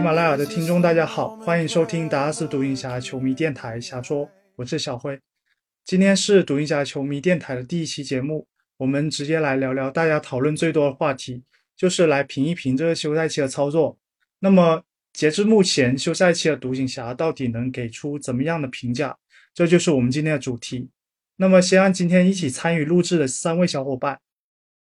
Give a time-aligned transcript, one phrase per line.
[0.00, 4.26] 喜马拉雅的听众，大家好，欢迎收听达拉斯独行侠球迷电台瞎说，
[4.56, 5.20] 我是小辉。
[5.84, 8.46] 今天是独行侠球迷电台的第一期节目，
[8.78, 11.44] 我们直接来聊聊大家讨论最多的话题，
[11.76, 13.98] 就是来评一评这个休赛期的操作。
[14.38, 14.82] 那么
[15.12, 19.14] 截至目前，休赛期的独行侠到底能给出怎么样的评价？
[19.52, 20.88] 这就是我们今天的主题。
[21.36, 24.18] 那么先让今天一起参与录制的三位小伙伴，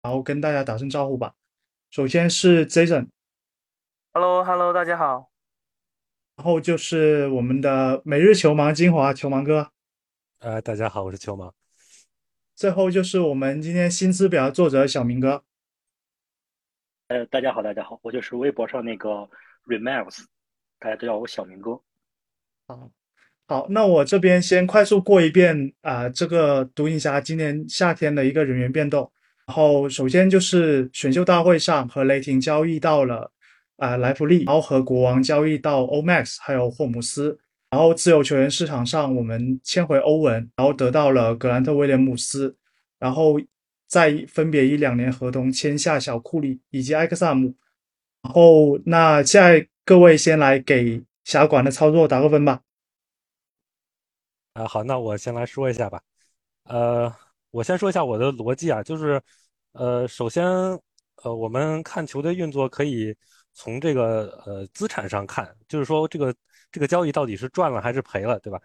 [0.02, 1.32] 然后跟大家打声招呼吧。
[1.92, 3.08] 首先是 Jason。
[4.20, 5.30] Hello，Hello，大家好。
[6.38, 9.70] 然后就是我们的每日球盲精华球盲哥。
[10.40, 11.52] 呃，大家好，我是球盲。
[12.56, 15.44] 最后就是我们今天新资表作者小明哥。
[17.10, 19.30] 呃，大家好，大家好，我就是微博上那个
[19.68, 20.26] Remax，
[20.80, 21.80] 大家都叫我小明哥。
[22.66, 22.90] 好，
[23.48, 29.12] 好，那我这边先快速过一遍啊，这个独行侠今年夏天的一个人员变动。
[29.46, 33.32] 然后首先就是选秀大会上和雷霆交易到了。
[33.78, 37.38] 啊，莱弗利，然后和国王交易到欧 max，还有霍姆斯，
[37.70, 42.58] 然后自由球员市场上我们签回欧文，然后得到了格兰特威廉姆斯，
[42.98, 43.40] 然后
[43.88, 47.54] 再分别以两年合同签下小库里以及埃克萨姆，
[48.24, 52.62] 然后那现在各位先来给峡管的操作打个分吧。
[54.54, 56.02] 啊，好，那我先来说一下吧。
[56.64, 57.14] 呃，
[57.52, 59.22] 我先说一下我的逻辑啊，就是
[59.74, 60.44] 呃，首先
[61.24, 63.16] 呃，我们看球队运作可以。
[63.58, 66.34] 从这个呃资产上看，就是说这个
[66.72, 68.62] 这个交易到底是赚了还是赔了，对吧？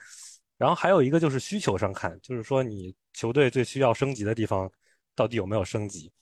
[0.58, 4.70] 然后还有一个就是需求上看，就是说你球队最需要升级的地方
[5.14, 6.12] 到底有没有升级？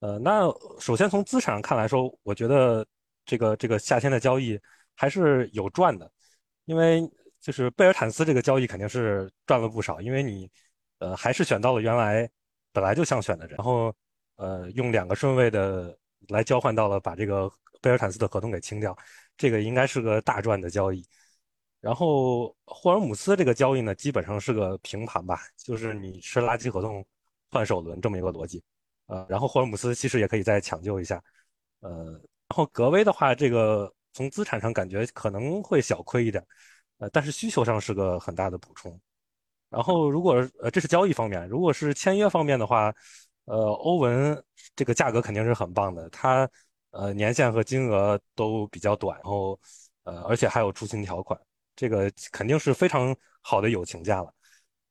[0.00, 0.42] 呃，那
[0.78, 2.86] 首先从资产上看来说，我觉得
[3.24, 4.60] 这个这个夏天的交易
[4.94, 6.12] 还是有赚的，
[6.66, 7.00] 因为
[7.40, 10.50] 就是贝尔坦斯这个交易肯定是赚了不少，因为你
[10.98, 12.28] 呃还是选到了原来
[12.72, 13.94] 本来就想选的人，然后
[14.36, 15.96] 呃用两个顺位的
[16.28, 17.50] 来交换到了把这个。
[17.80, 18.96] 贝尔坦斯的合同给清掉，
[19.36, 21.04] 这个应该是个大赚的交易。
[21.80, 27.04] 然后霍尔姆斯这个交易呢，基本上是个平盘吧，就是你是垃圾合同
[27.50, 28.62] 换首轮这么一个逻辑。
[29.06, 31.20] 呃，然后霍尔姆斯其实也可以再抢救一下。
[31.80, 32.12] 呃，
[32.46, 36.46] 然后格威的话，这个从资产上感觉可能会小亏一点，
[36.98, 38.96] 呃，但是需求上是个很大的补充。
[39.70, 42.94] 然后如果呃这是交易方面，如果是签约方面的话，
[43.52, 44.42] 呃，欧文
[44.74, 46.48] 这个价格肯定是很棒的，他。
[46.92, 49.58] 呃，年限和金额都比较短，然后，
[50.04, 51.40] 呃，而且还有出勤条款，
[51.74, 54.34] 这个肯定是非常好的友情价了。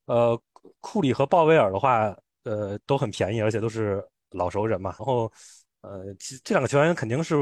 [0.05, 0.41] 呃，
[0.79, 4.89] 库里和鲍威尔的话，呃，都很便宜，而且都是老熟人嘛。
[4.97, 5.31] 然后，
[5.81, 6.11] 呃，
[6.43, 7.35] 这两个球员肯定是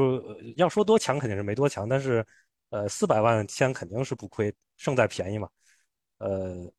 [0.58, 2.22] 要说多强，肯定是没多强，但是，
[2.68, 5.48] 呃，四百万签肯定是不亏，胜在便宜嘛。
[6.18, 6.70] 呃，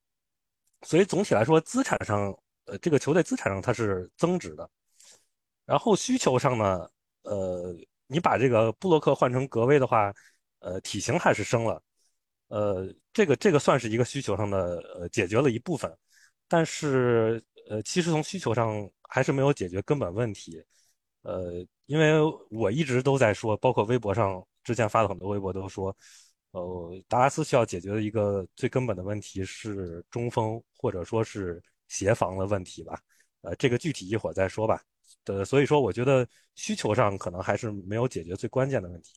[0.84, 2.31] 所以总体来说，资产上，
[2.66, 4.69] 呃，这个球队资产上它是增值的。
[5.66, 6.89] 然后需求上呢？
[7.23, 7.75] 呃，
[8.07, 10.11] 你把这个布洛克换成格威的话，
[10.59, 11.81] 呃，体型还是升了，
[12.47, 15.95] 呃，这个这个算是一个需求上的呃解决了一部分，
[16.47, 20.61] 但是呃，其实从需求上还是没有解决根本问题，
[21.22, 25.95] 呃，因为我一直都在说，包括微博上之前发的很多微博都说，
[26.51, 31.61] 呃，达拉斯需要解决的一个最根本的问题是中锋或者说是
[31.91, 32.97] 协防的问题吧，
[33.41, 34.81] 呃，这个具体一会儿再说吧。
[35.25, 36.25] 呃，所以说我觉得
[36.56, 39.13] 需求上可能还是没有解决最关键的问题，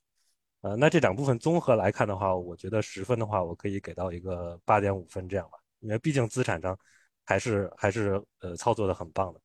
[0.63, 6.77] 呃，那这两部分综合来看的话，我觉得十分的话，我可以给到一个八点五分这样吧，因为毕竟资产上
[7.25, 9.41] 还是还是呃操作的很棒的，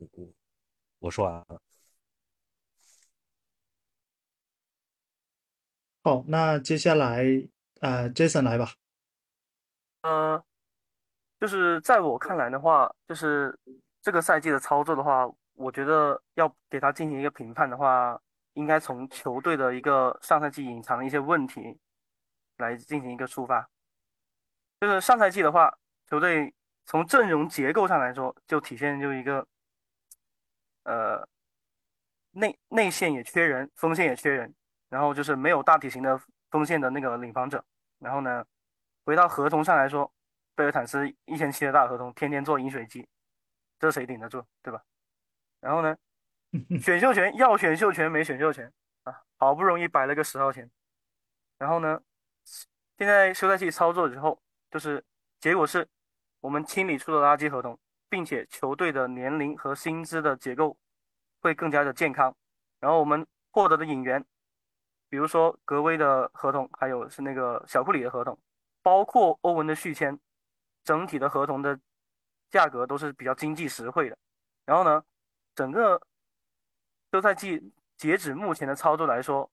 [0.00, 0.32] 嗯嗯，
[0.98, 1.60] 我说完了。
[6.02, 7.24] 好，那接下来
[7.80, 8.74] 呃，Jason 来吧。
[10.02, 10.44] 呃，
[11.44, 13.54] 就是在我看来的话，就是
[14.00, 15.30] 这个赛季的操作的话。
[15.56, 18.18] 我觉得要给他进行一个评判的话，
[18.54, 21.78] 应该从球队的一个上赛季隐藏的一些问题
[22.56, 23.68] 来进行一个出发。
[24.80, 25.72] 就是上赛季的话，
[26.08, 26.52] 球队
[26.86, 29.46] 从阵容结构上来说，就体现就一个，
[30.84, 31.28] 呃，
[32.30, 34.52] 内内线也缺人，锋线也缺人，
[34.88, 36.18] 然后就是没有大体型的
[36.50, 37.62] 锋线的那个领防者。
[37.98, 38.44] 然后呢，
[39.04, 40.10] 回到合同上来说，
[40.54, 43.06] 贝尔坦斯一千七的大合同，天天做饮水机，
[43.78, 44.82] 这谁顶得住，对吧？
[45.60, 45.96] 然后呢，
[46.80, 48.72] 选秀权要选秀权没选秀权
[49.04, 50.70] 啊，好不容易摆了个十号签，
[51.58, 52.00] 然后呢，
[52.98, 54.40] 现在休赛期操作之后，
[54.70, 55.04] 就是
[55.40, 55.88] 结果是
[56.40, 57.78] 我们清理出了垃圾合同，
[58.08, 60.76] 并且球队的年龄和薪资的结构
[61.40, 62.34] 会更加的健康，
[62.78, 64.24] 然后我们获得的引援，
[65.08, 68.38] 比如说格威的合同，还有是那个小库里的合同，
[68.82, 70.18] 包括欧文的续签，
[70.84, 71.78] 整体的合同的
[72.50, 74.16] 价格都是比较经济实惠的，
[74.64, 75.02] 然后呢。
[75.56, 76.02] 整个
[77.12, 79.48] 休赛季截止目前的操作来说，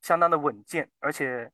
[0.00, 1.52] 相当的稳健，而且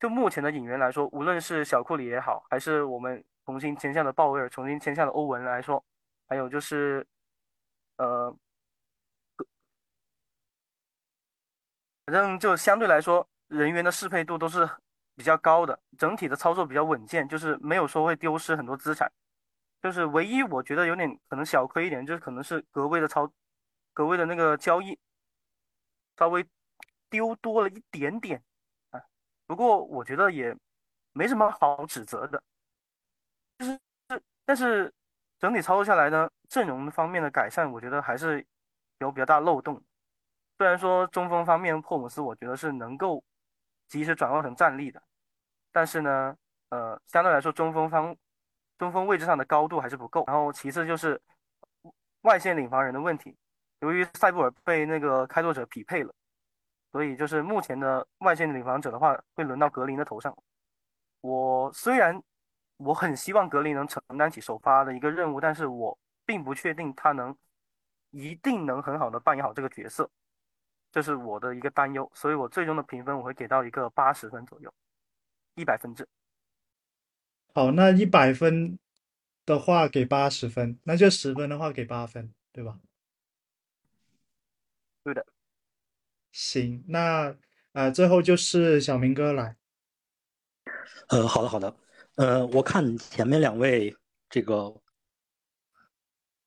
[0.00, 5.80] 就目前的引援来说，无论是小库里也好，还是我们重新签下的鲍威尔、重新签下的欧文来说，
[6.26, 7.06] 还有就是
[7.98, 8.36] 呃，
[12.06, 14.68] 反正就相对来说人员的适配度都是
[15.16, 19.10] 比较高的，整体的操作比较稳健，就是没有说会丢失很多资产。
[19.82, 23.30] 就是唯一我觉得有点可能小亏一点，就是可能是格威的操，
[23.92, 24.98] 格威的那个交易
[26.16, 26.44] 稍微
[27.08, 28.42] 丢多了一点点
[28.90, 29.00] 啊。
[29.46, 30.56] 不过我觉得也
[31.12, 32.42] 没什么好指责的，
[33.58, 33.80] 就是
[34.44, 34.92] 但是
[35.38, 38.44] 整体操作下来呢，阵容方面的改善，我觉得还是
[38.98, 39.80] 有比较大漏洞。
[40.58, 43.22] 虽然说中锋方面霍姆斯，我觉得是能够
[43.88, 45.02] 及时转换成站立的，
[45.72, 46.36] 但是呢，
[46.70, 48.16] 呃，相对来说中锋方。
[48.78, 51.18] 中锋位置上的高度还是不够，然后其次就是
[52.24, 53.34] 外线领防人的问题。
[53.80, 56.14] 由于塞布尔被那个开拓者匹配了，
[56.92, 60.36] 所以就是目前的外线领防者的话，会轮到格林的头上。
[61.22, 62.22] 我虽然
[62.76, 67.34] 我很希望格林能承担起首发的一个任务，但是我并不确定他能
[68.10, 70.10] 一定能很好的扮演好这个角色，
[70.96, 72.10] 这是我的一个担忧。
[72.14, 74.72] 所以我最终的评分我会给到一个八十分左右，
[75.54, 76.08] 一百分制。
[77.52, 78.78] 好，那一百分
[79.44, 82.80] 的话给八十分，那就十分的话给八分，对吧？
[85.04, 85.26] 对的。
[86.32, 87.36] 行，那
[87.72, 89.58] 呃，最后就是小明哥来。
[91.08, 91.76] 呃，好的，好的。
[92.14, 93.94] 呃，我看前面两位
[94.30, 94.80] 这个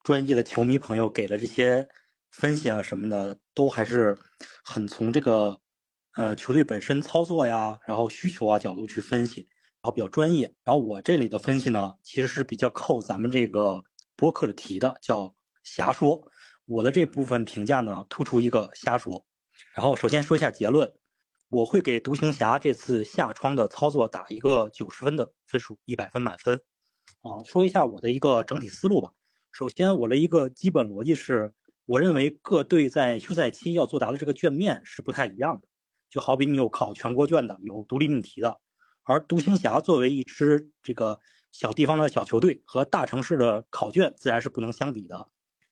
[0.01, 1.87] 专业的球迷朋友给了这些
[2.31, 4.17] 分析啊什么的，都还是
[4.63, 5.59] 很从这个
[6.15, 9.47] 呃球队本身操作呀，然后需求啊角度去分析。
[9.81, 13.81] 然后比较专业，然后我这里的分析呢，其实是比较扣咱们这个
[14.17, 15.33] 播客的题的，叫
[15.63, 16.21] 瞎说。
[16.65, 19.25] 我的这部分评价呢，突出一个瞎说。
[19.73, 20.91] 然后首先说一下结论，
[21.47, 26.61] 我会给独行侠这次下窗的操作打一个九十分的分数，一百分满分。
[27.21, 29.13] 啊，说一下我的一个整体思路吧。
[29.53, 31.53] 首先，我的一个基本逻辑是，
[31.89, 35.67] 我认为各队在休赛期要作答的这个卷面是不太一样的。
[36.07, 38.59] 就好比你有考全国卷的，有独立命题的。
[39.01, 41.19] 而独行侠作为一支这个
[41.51, 45.29] 小地方的小球队，和大城市的考卷自然是不能相比的。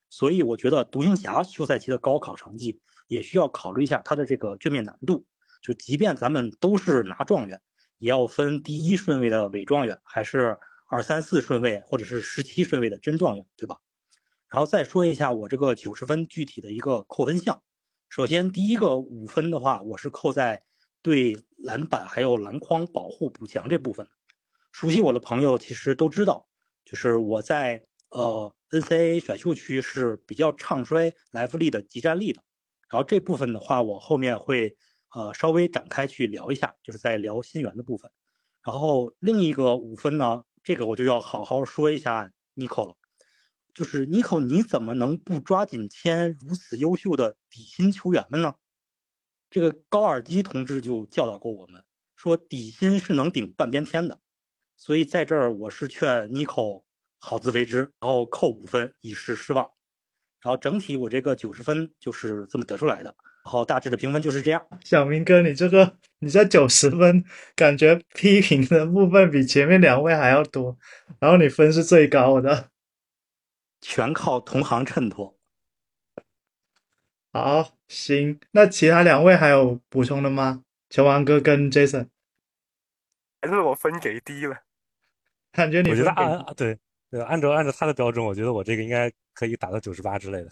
[0.09, 5.23] 所以我觉得独行侠休赛期的高考成绩也需要考虑一下它的这个卷面难度。
[5.61, 7.61] 就即便咱们都是拿状元，
[7.99, 13.77] 也要分第一顺位的伪状元，还是二三四顺位，或者是十七顺位的真状元，对吧？
[14.49, 17.61] 然后再说一下我这个九十分具体的一个扣分项。
[18.09, 20.63] 首先第一个五分的话，我是扣在。
[21.03, 24.05] 对篮板还有篮筐保护补强这部分，
[24.73, 26.45] 熟悉我的朋友其实都知道，
[26.83, 32.41] 就是我在呃 NCAA 选秀区是比较唱衰莱弗利的集战力的。
[32.89, 34.75] 然后这部分的话，我后面会
[35.13, 38.11] 呃稍微展开去聊一下，就是在聊新援的部分。
[38.63, 42.95] 然后另一个五分呢，这个我就要好好说一下 Nico 了，
[43.77, 48.55] 就是 Nico 你怎么能不抓紧签如此优秀的底薪球员们呢？
[49.51, 51.83] 这个高尔基同志就教导过我们，
[52.15, 54.19] 说底薪是能顶半边天的，
[54.77, 56.83] 所以在这儿我是劝妮蔻
[57.19, 59.69] 好自为之，然后扣五分以示失望。
[60.41, 64.67] 然后整体我这个九十分就是这么得出来的，然后大致的评分就是这样。
[64.83, 67.23] 小明哥，你这个你这九十分，
[67.55, 70.75] 感觉批评的部分比前面两位还要多，
[71.19, 72.71] 然后你分是最高的，
[73.89, 75.33] 全靠同行衬托。
[77.31, 80.65] 好，行，那其他两位还有补充的吗？
[80.89, 82.09] 球王哥跟 Jason，
[83.41, 84.57] 还是我分给低了，
[85.53, 86.77] 感觉你我觉得按对
[87.09, 90.51] 对，按照按照他的标准，我觉得我这个应该可以打到九十八之类的。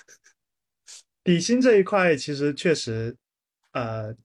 [1.22, 3.14] 底薪这一块其实确实，
[3.72, 4.16] 呃，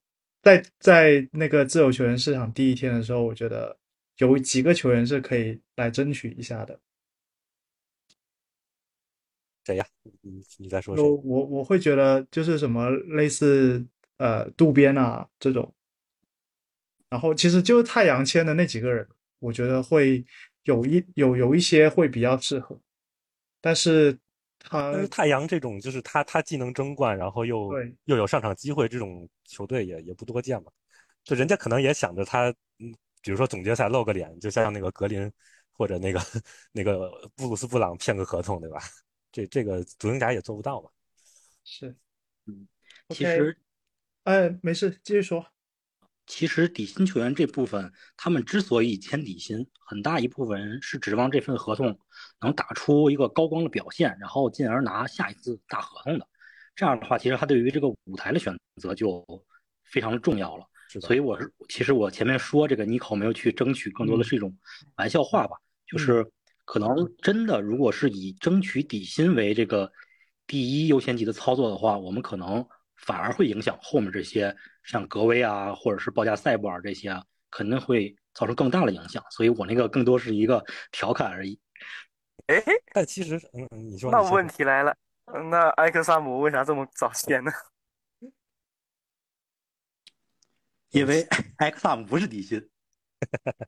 [0.42, 3.78] 在在那个自由球员市场第一天的时候，我觉得
[4.20, 6.80] 有几个球员是可以来争取一下的。
[9.66, 9.86] 谁呀？
[10.22, 11.02] 你你在说谁？
[11.04, 13.86] 我我会觉得就是什么类似
[14.18, 15.74] 呃渡边啊这种，
[17.10, 19.08] 然后其实就是太阳签的那几个人，
[19.40, 20.26] 我觉得会
[20.64, 22.78] 有一有有一些会比较适合，
[23.62, 24.18] 但是
[24.60, 27.72] 他但是太阳这种就是他他既能争冠，然后又
[28.06, 30.72] 又有上场机会，这种球队也也不多见嘛。
[31.24, 35.32] 就人家可能也想着他，嗯，比如说总决赛露个脸，就像那个格林
[35.72, 36.20] 或者那个
[36.74, 38.80] 那个布鲁斯布朗骗个合同，对吧？
[39.34, 40.90] 这这个独行侠也做不到吧？
[41.66, 41.94] 是，
[42.46, 42.66] 嗯，
[43.10, 43.58] 其实，
[44.24, 45.46] 哎，没事，继续说。
[46.26, 52.00] 其实底薪球员这部分，他们之所以签底薪，很大一部分人是指望这份合同
[52.40, 56.26] 能打出一个高光的表现，然后进而拿下一次大合同的。
[56.76, 59.26] 这样的话，其实他对于这个舞台的选择就
[59.84, 60.66] 非常的重要了。
[61.02, 64.56] 所以我是其实我前面说这个尼考没有去争取，更多的是一种
[64.96, 66.26] 玩笑话吧，就是
[66.66, 69.92] 可能真的如果是以争取底薪为这个
[70.48, 72.66] 第一优先级的操作的话，我们可能
[72.98, 79.24] 反而会影响后面这些像格威啊，或者是报价赛博尔这些啊，肯定会造成更大的影响。
[79.30, 81.60] 所以我那个更多是一个调侃而已。
[82.48, 82.62] 哎，
[82.94, 84.96] 但其实，嗯，嗯你说，那问题来了，
[85.50, 87.52] 那埃克萨姆为啥这么早签呢？
[90.92, 91.26] 因为
[91.58, 92.70] 埃克萨姆不是底薪，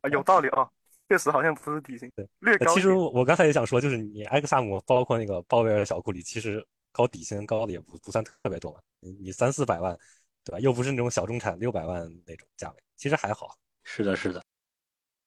[0.01, 0.69] 啊有道理啊，
[1.07, 2.91] 确实好像不是底薪，略高其实。
[2.91, 9.95] 我我刚才也想说，就是你埃克萨姆，包括那个鲍威尔小库里，其实高底薪高的也不不算特别多嘛，你你三四百万，
[10.43, 10.59] 对吧？
[10.59, 13.55] 又不是那种小中产六百万那种价位，其实还好。
[13.83, 14.43] 是的，是的。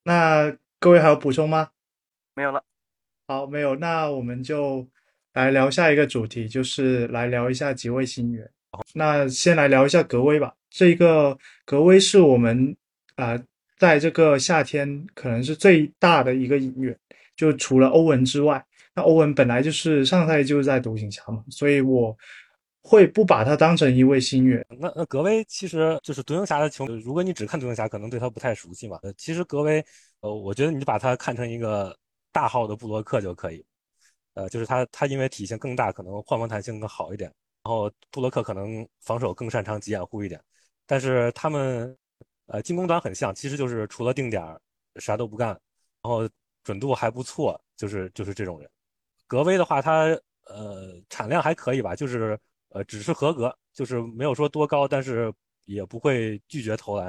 [0.03, 1.71] 那各位还有补充吗？
[2.35, 2.65] 没有了，
[3.27, 4.89] 好，没有，那我们就
[5.35, 8.51] 来聊下一个主题，就是来聊一下几位新援。
[8.95, 10.55] 那先来聊一下格威吧。
[10.71, 12.77] 这个格威是我们
[13.17, 13.45] 啊、呃
[13.79, 16.99] 在这个夏天可能是最大的一个引援，
[17.37, 22.17] 就除了欧文之外，那欧文本来就是上赛季就是在独行侠嘛，所以我
[22.83, 24.65] 会不把他当成一位新援。
[24.81, 28.99] 那那格威其实就是独行侠的球，如果你只看独行侠，可能对他不太熟悉嘛。
[29.17, 29.85] 其实格威，
[30.21, 31.97] 呃，我觉得你把他看成一个
[32.33, 33.65] 大号的布洛克就可以。
[34.35, 37.29] 呃，就是他他因为体型更大，可能换防弹性更好一点，
[37.65, 40.41] 然后布洛克可能防守更擅长急掩护一点，
[40.87, 41.97] 但是他们
[42.49, 44.61] 呃进攻端很像，其实就是除了定点儿
[44.97, 45.59] 啥都不干，然
[46.03, 46.29] 后
[46.65, 48.69] 准度还不错，就是就是这种人。
[49.27, 50.07] 格威的话，他
[50.47, 52.39] 呃产量还可以吧，就是
[52.71, 55.33] 呃只是合格，就是没有说多高，但是
[55.65, 57.07] 也不会拒绝投篮，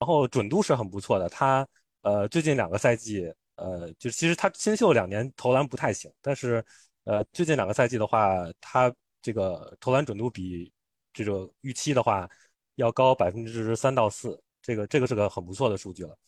[0.00, 1.28] 然后准度是很不错的。
[1.28, 1.66] 他
[2.02, 6.64] 呃最近两个赛季，呃就其实他新秀两年投篮不太行，但是
[7.04, 10.72] 呃最近两个赛季的话，他这个投篮准度比
[11.12, 12.28] 这个预期的话
[12.74, 16.18] 要高百分之三到四，这个这个是个很不错的数据了。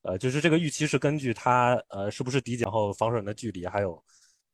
[0.00, 4.02] 呃，就是这个预期是根据他呃是不是底角后防守人的距离，还有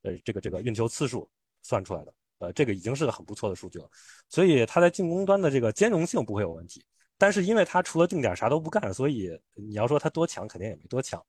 [0.02, 1.30] 呃这个这个运球次数
[1.62, 2.12] 算出来的。
[2.40, 3.90] 呃，这个已经是个很不错的数据了，
[4.28, 6.84] 所以他在进攻端的这个兼容性不会有问题。
[7.16, 11.20] 但是因为他除了定点啥都不干，所以你要说他多强，肯定也没多强。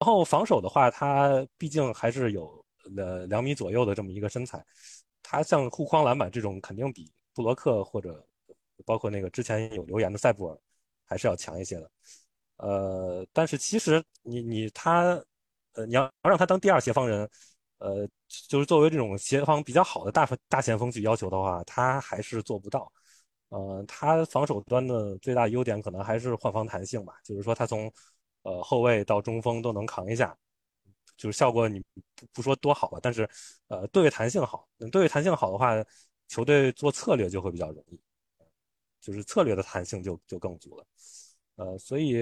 [0.00, 2.64] 然后防守的话，他毕竟还是有
[2.96, 4.64] 呃两米左右的这么一个身材，
[5.22, 8.26] 他像护框篮板这种肯定比布罗克或者
[8.84, 10.58] 包括那个之前有留言的塞布尔
[11.10, 11.90] 还是要强一些的。
[12.58, 15.20] 呃，但是其实你你他，
[15.74, 17.28] 呃，你要让他当第二协防人，
[17.78, 18.08] 呃，
[18.48, 22.92] 就是作为这种协防比较好的大大前锋去要求的话，他还是做不到。
[23.48, 27.92] 呃，他防守端的最大优点可能还是换防弹性吧，就是说他从
[28.42, 30.36] 呃后卫到中锋都能扛一下，
[31.16, 31.80] 就是效果你
[32.14, 33.28] 不不说多好吧，但是
[33.68, 35.74] 呃对位弹性好，对位弹性好的话，
[36.28, 38.00] 球队做策略就会比较容易，
[39.00, 40.86] 就是策略的弹性就就更足了。
[41.56, 42.16] 呃，所以，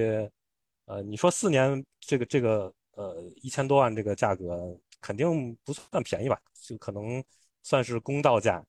[0.86, 6.40] 呃，你说四年这个这个呃一千多万这个价格肯定不算便宜吧？
[6.54, 7.22] 就可能
[7.62, 8.64] 算是公道价，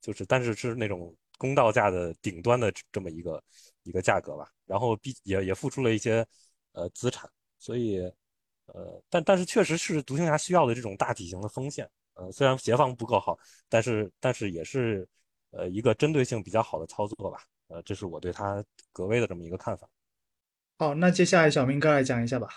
[0.00, 3.42] 就是但是是那种公道价的顶端的这么一个
[3.82, 4.50] 一个价格吧。
[4.66, 6.24] 然后毕也也付出了一些
[6.72, 7.28] 呃资产，
[7.58, 8.00] 所以
[8.66, 11.88] 呃，但但是确实是独行侠需要的这种大体型的锋线。
[12.14, 13.38] 呃，虽然协防不够好，
[13.68, 15.08] 但是但是也是
[15.58, 17.38] 呃一个针对性比较好的操作吧。
[17.66, 19.86] 呃，这是我对他格威的这么一个看法。
[20.78, 22.48] 好，那接下来小明哥来讲一下吧。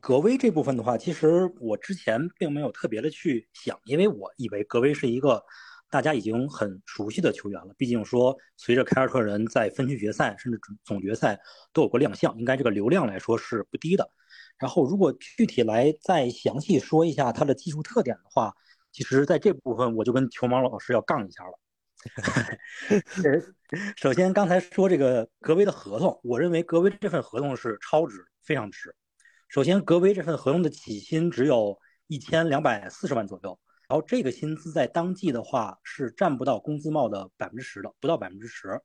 [0.00, 5.44] 格威这部分的话，其实我之前并没有特别的去想，因为我以为格威是一个
[5.90, 7.74] 大家已经很熟悉的球员了。
[7.76, 11.38] 毕竟说，随着凯尔特人在分区决赛甚至总决赛
[11.72, 14.10] 都有过亮相，应该这个流量来说是不低的。
[14.56, 18.54] 然后，如果具体来再详细说一下他的技术特点的话，
[18.92, 21.58] 其实在这部分我就跟球盲老师要杠一下了。
[23.96, 28.94] 首先，刚才说这个格威的合同，我认为格威这份合同是超值，非常值。
[29.48, 38.80] 首先，格威这份合同的起薪只有一千两百四十万左右，然后这个薪资在当季的话是占不到工资帽的百分之十的，不到百分之十。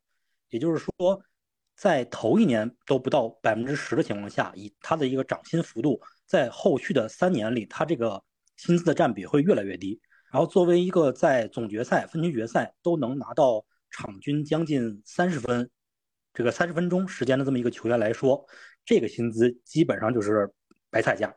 [0.50, 1.22] 也就是说，
[1.76, 8.24] 在头一年都不到百分之十的情况下，以他的一个涨薪幅度，在后续的三年里，他这个
[8.56, 10.00] 薪资的占比会越来越低。
[10.31, 15.69] 然后作为一个在总决赛、分区决赛都能拿到场均将近三十分，
[16.34, 18.46] 这个三十分钟时间的这么一个球员来说，
[18.86, 20.51] 这个薪资基本上就是
[20.89, 21.34] 白菜价，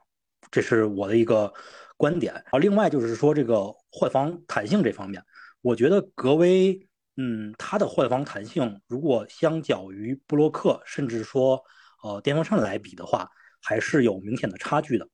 [0.50, 1.52] 这是我的一个
[1.96, 2.34] 观点。
[2.34, 5.22] 然后另外就是说这个换防弹性这方面，
[5.62, 11.62] 我觉得格威，嗯，他的换防弹性如果相较于布洛克，甚至说
[12.02, 13.30] 呃巅峰上来比的话，
[13.62, 15.08] 还是有明显的差距的。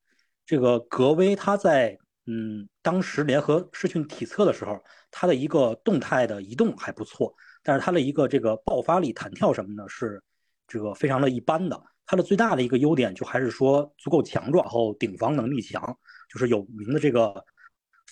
[0.47, 10.21] 这个格威他在嗯，当时联合视讯体测的时候，他的一个动态的移动还不错，但是他的一个这个爆发力、弹跳什么的，是
[10.67, 11.81] 这个非常的一般的。
[12.05, 15.97] 他的最大的一个优点就还是说足够强壮，然后顶防能力强，
[16.29, 17.45] 就是有名的这个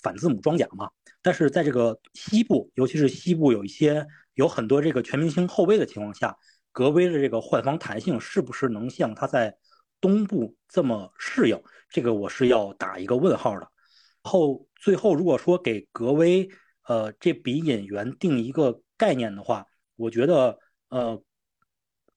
[0.01, 0.89] 反字母装甲嘛。
[1.21, 4.05] 但是在这个西部，尤其是西部有一些
[4.35, 6.33] 有很多这个全明星后卫的情况下，
[6.71, 9.57] 格威的这个换防弹性是不是能像他在
[9.99, 11.61] 东部这么适应？
[11.89, 13.67] 这个我是要打一个问号的。
[14.25, 16.49] 后最后如果说给格威
[16.87, 19.65] 呃这笔引援定一个概念的话，
[19.95, 21.23] 我觉得呃。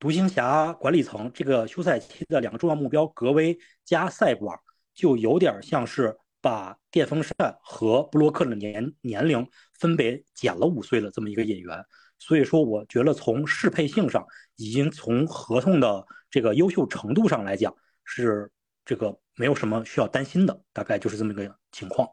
[0.00, 4.56] 独行侠管理层这个休赛期的两个重要目标，格威加赛博尔，
[4.94, 9.44] 就有点像是把电风扇和布洛克的年年龄
[9.80, 11.84] 分别减了五岁的这么一个引援。
[12.16, 14.24] 所以说，我觉得从适配性上，
[14.54, 17.74] 已经从合同的这个优秀程度上来讲，
[18.04, 18.48] 是
[18.88, 22.08] 这个没有什么需要担心的，大概就是这么一个情况。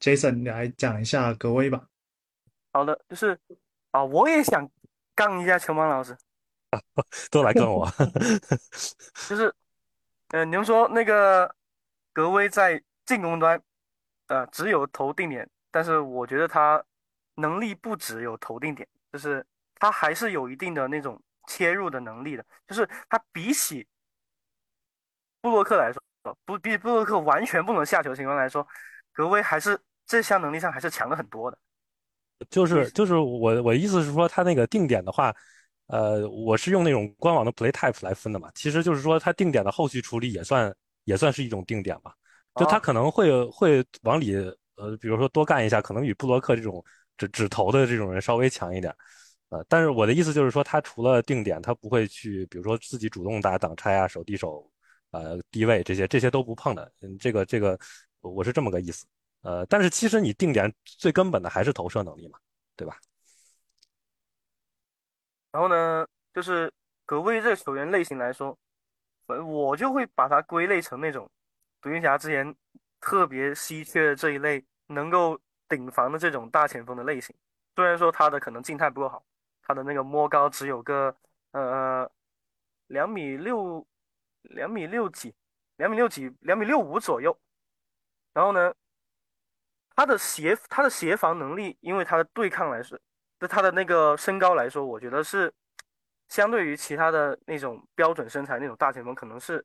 [0.00, 1.86] Jason，你来讲一下格威吧。
[2.72, 3.38] 好的，就是
[3.92, 4.68] 啊，我也想
[5.14, 6.18] 杠一下球盲老师。
[7.30, 7.88] 都来杠我，
[9.28, 9.54] 就是，
[10.30, 11.54] 呃，你们说那个
[12.12, 13.62] 格威在进攻端，
[14.26, 16.84] 呃，只有投定点，但是我觉得他
[17.36, 23.86] 能力不只有投定点，就是他还是有一定的那种切入的能力的，就是他比起
[25.42, 26.02] 布洛克来说，
[26.46, 28.66] 不比布洛克完全不能下球情况来说，
[29.12, 31.58] 格威还是这项能力上还是强了很多的。
[32.48, 35.34] 就是就是我我意思是说，他那个定点的话。
[35.88, 42.12] 呃，我是用那种官网的 play type 来分的嘛，其实就是说他定点的后续处理也算也算是一种定点嘛，
[42.54, 44.34] 就他可能会会往里
[44.76, 46.82] 呃，比如说多干一下，可能比布洛克这种
[47.18, 48.94] 只只投的这种人稍微强一点，
[49.50, 54.71] 呃，但是我的意思就是说，他除了定点，他不会去，比如说自己主动打挡拆啊、手递手、
[55.12, 57.78] 呃低位这些这些都不碰的，嗯，这个这个
[58.20, 59.06] 我是这么个意思，
[59.42, 62.38] 呃，但是其实你定点最根本的还是投射能力嘛，
[62.74, 62.96] 对吧？
[65.52, 66.72] 然后呢，就是
[67.04, 68.58] 格威这个球员类型来说，
[69.26, 71.30] 我就会把它归类成那种
[71.80, 72.54] 独行侠之前
[73.00, 77.34] 特别稀缺这一类能够顶防的这种大前锋的类型。
[77.76, 79.22] 虽然说他的可能静态不够好，
[79.62, 81.14] 他的那个摸高只有个
[81.50, 82.10] 呃
[82.86, 83.86] 两米六
[84.42, 85.34] 两米六几
[85.76, 87.36] 两米六几两米六五左右。
[88.32, 88.74] 然后呢，
[89.94, 92.98] 他的协他的协防能力，因为他的对抗来说。
[93.40, 95.52] 就他的那个身高来说，我觉得是
[96.28, 99.64] 相对于其他的那种标准身材那种大前锋，可能是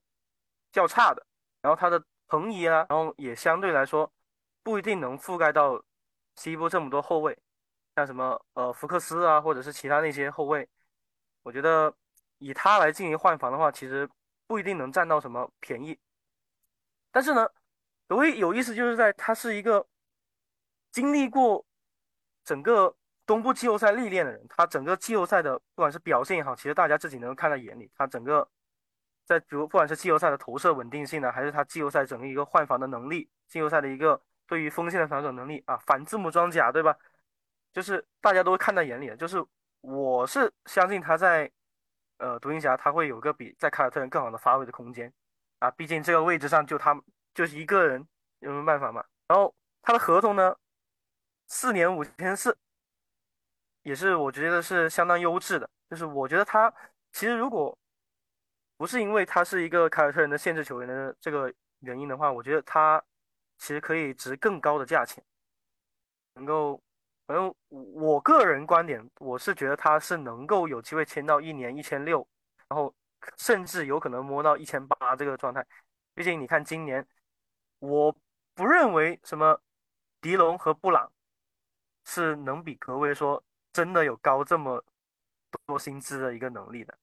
[0.72, 1.24] 较差的。
[1.62, 4.12] 然后他的横移啊，然后也相对来说
[4.64, 5.80] 不一定能覆盖到
[6.36, 7.38] 西部这么多后卫，
[7.96, 10.68] 像什么呃福克斯啊，或者是其他那些后卫。
[11.44, 11.94] 我觉得
[12.40, 14.10] 以他来进行换防的话，其实
[14.48, 16.00] 不一定能占到什么便宜。
[17.12, 17.48] 但是呢，
[18.08, 19.86] 有有意思就是在他是一个
[20.92, 21.66] 经历过
[22.44, 22.96] 整个。
[23.28, 27.92] 东部季后赛历练的人，他整个季后赛的不管是表现也好，其实大家自己能够看在眼里。
[27.94, 28.50] 他整个
[29.26, 36.98] 在比如不管是季后赛的投射稳定性呢，还是他季后赛整个一个换防的能力，季后赛的一个对于锋线的防守能力啊，反字母装甲对吧？
[37.74, 39.18] 就是大家都会看在眼里的。
[39.18, 39.46] 就是
[39.82, 41.52] 我是相信他在
[42.18, 45.12] 呃独行侠他会有个比在凯尔特人更好的发挥的空间
[45.60, 47.00] 啊，毕竟这个位置上就他
[47.34, 48.08] 就是一个人，
[48.40, 49.04] 有没有办法嘛？
[49.28, 50.56] 然后他的合同呢，
[51.48, 52.58] 四年五千四。
[53.84, 56.70] 也是我觉得是相当优质的，就是我觉得他
[57.14, 57.78] 其实如果
[58.76, 63.02] 不是因为他是一个凯尔特人的限制球员的这个原因的话，我觉得他
[63.58, 65.24] 其实可以值更高的价钱，
[66.34, 66.82] 能够，
[67.28, 72.28] 反正我个人观点，我是觉得他是能够有机会签到一年一千六，
[72.70, 72.92] 然后
[73.38, 75.64] 甚至有可能摸到一千八这个状态。
[76.16, 77.06] 毕竟你看今年，
[77.80, 78.16] 我
[78.56, 79.62] 不认为什么
[80.22, 81.12] 迪龙和布朗
[82.06, 83.44] 是能比格威说。
[83.74, 84.84] 真的有高这么
[85.68, 86.98] 多薪资的一个能力的，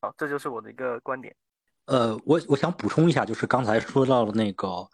[0.00, 1.36] 好，这就是我的一个观点。
[1.84, 4.88] 呃，我我想补充一下，就是刚才说到的那个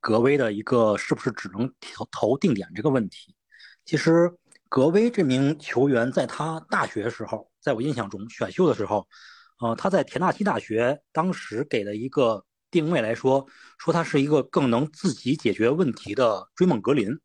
[0.00, 3.32] 格威的一个是不是只能投投定点这个问题。
[3.84, 4.32] 其实
[4.68, 9.06] 格威这名球员在他大学时候，在我印象中选秀的时候，
[9.60, 13.46] 呃，他在田纳西大学当时给的一个定位来说，
[13.78, 17.18] 说他是一个更能自己解决问题的追梦格林。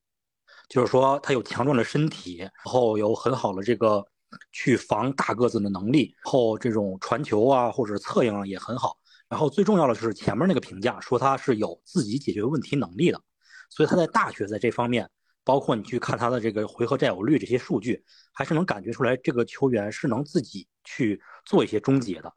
[0.67, 4.05] 就是说，他有强壮的身体，然后有很好的这个
[4.51, 8.97] 去防大个子的能力，后这种传球啊或者策应啊也很好。
[9.27, 13.19] 然后最重要的就是前面那个评价说他是有自己解决问题能力的，
[13.71, 15.09] 所以他在大学在这方面，
[15.49, 22.31] 包括你去看他的这个回合占有率这些数据，还是能感觉出来这个球员是能自己去做一些终结的。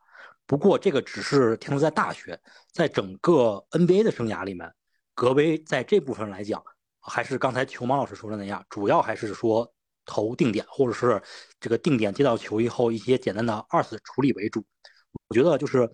[0.47, 2.41] 不过这个只是停留在大学，
[2.73, 4.73] 在整个 NBA 的生涯里面，
[5.15, 6.65] 格威在这部分来讲。
[7.03, 9.71] 还是刚才球芒老师说的那样，主要还是说
[10.07, 11.23] 投定点，或者是
[11.61, 14.65] 这个定点接到球以后一些简单的二次处理为主。
[15.29, 15.87] 我觉得就是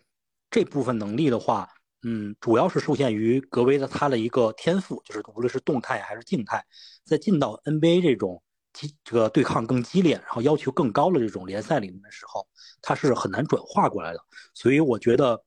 [0.53, 1.69] 这部分能力的话，
[2.03, 6.65] 嗯，主要是受限于格威的他的一个天赋，就是无论是动态还是静态，
[7.05, 12.47] 在进到 NBA 这种激这个对抗更激烈，然后要求更高的这种联赛里面的时候，
[12.81, 14.21] 他是很难转化过来的。
[14.55, 15.43] 所以我觉得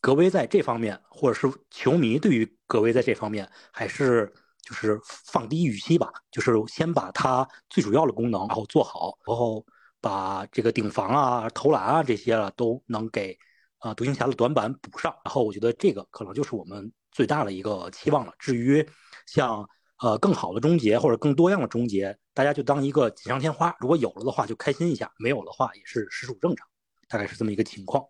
[0.00, 4.32] 格威在这方面，或者是球迷对于格威在这方面，还是。
[4.62, 9.64] 就是放低预期吧，就是先把它最主要的功能然后做好，然后
[10.02, 13.36] 把这个顶防啊、投篮啊这些了都能给
[13.80, 15.12] 啊独行侠的短板补上。
[15.24, 18.32] 然后我觉得这个可能就是我们最大的一个期望了。
[18.38, 18.88] 至于
[19.26, 23.76] 像呃更好的终结或者更多样的终结，大家就当一个锦上添花。
[23.80, 26.66] 如果有了的话就开心一下，没有的话也是实属正常，
[27.08, 28.04] 大概是这么一个情况。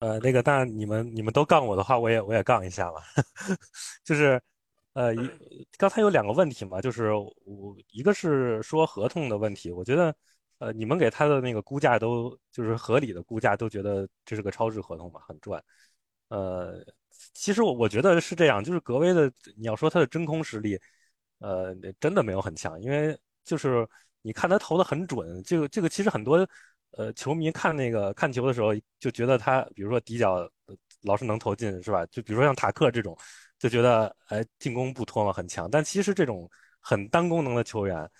[0.00, 3.02] 呃，那个，那你们你们都杠我的话，我也我也杠一下吧。
[4.02, 4.40] 就是，
[4.94, 5.12] 呃，
[5.76, 10.16] 刚才有两个问题嘛，就是我一个是说合同的问题，我觉得，
[10.60, 15.60] 呃，你们给他的那个估价都就是合理的估价，都觉得这是个超值合同嘛，很赚。
[16.28, 16.84] 呃，
[17.34, 20.78] 其实我我觉得是这样，就是格威的，你要说他的真空实力，
[21.40, 23.84] 呃，真的没有很强，因为就是
[24.22, 26.46] 你看他投的很准，这个这个其实很多。
[26.98, 30.38] 呃，球迷看那个看球的时候，就觉得他，比如说底角
[31.02, 32.04] 老是能投进，是吧？
[32.06, 33.16] 就比如说像塔克这种，
[33.60, 35.70] 就觉得哎，进攻不拖嘛，很强。
[35.70, 38.10] 但其实这种很单功能的球员，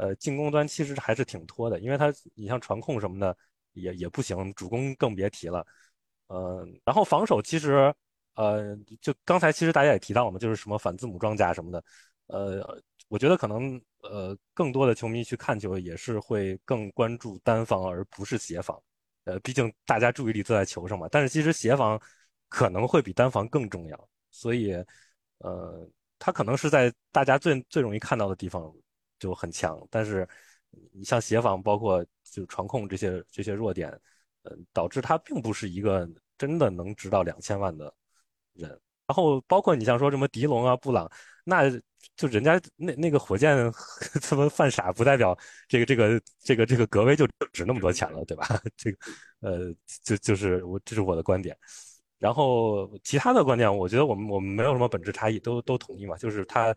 [0.00, 3.36] 呃，进攻端其实还是挺拖的，因为他你像传控什么的
[3.74, 5.66] 也也不行，主攻更别提了。
[6.28, 7.94] 呃，然后防守其实，
[8.34, 11.84] 呃，就刚才其实大家也提到了嘛，就是什么反字母装甲什么的，
[12.26, 12.82] 呃。
[13.10, 18.80] 我觉得可能呃，更多的球迷去看球也是会更关注单防而不是协防，
[19.24, 21.08] 呃，毕竟大家注意力都在球上嘛。
[21.10, 22.00] 但是其实协防
[22.48, 24.72] 可能会比单防更重要，所以
[25.38, 28.72] 呃，他可能是在大家最最容易看到的地方
[29.20, 29.80] 就很强。
[29.88, 30.28] 但是
[30.90, 33.88] 你像协防，包括就传控这些这些弱点，
[34.42, 37.94] 呃，导致他并不是一个真的能值到两千万的
[38.54, 38.68] 人。
[39.06, 41.08] 然后包括你像说什么迪龙啊、布朗，
[41.44, 41.70] 那。
[42.16, 43.54] 就人家那那个火箭
[44.22, 45.36] 他们犯傻，不代表
[45.68, 48.46] 这个这个这个这个格威就值那么多钱了，对吧？
[48.74, 48.98] 这个
[49.40, 51.54] 呃，就就是我这是我的观点。
[52.18, 56.16] 然后其他的观点，我觉得我们我们没有什么本质差异，都都同意嘛。
[56.16, 56.74] 就是他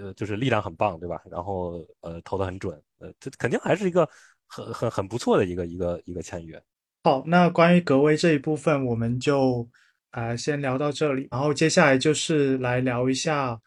[0.00, 1.20] 呃就是力量很棒，对吧？
[1.30, 4.08] 然后呃投的很准，呃这肯定还是一个
[4.46, 6.62] 很很很不错的一个一个一个签约。
[7.02, 9.68] 好，那关于格威这一部分，我们就
[10.10, 13.60] 啊先聊到这里，然后接下来就是来聊一下。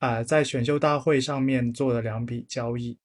[0.00, 2.96] 啊，在选秀大会上面做的两笔交易，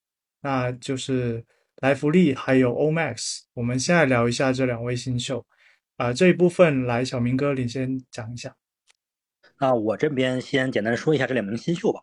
[0.41, 1.43] 那就是
[1.77, 3.39] 莱弗利还有 Omax。
[3.55, 5.43] 我们现在聊一下这两位新秀。
[5.97, 8.55] 啊，这一部分来，小明哥你先讲一下。
[9.57, 11.99] 那我这边先简单说一下这两名新秀吧。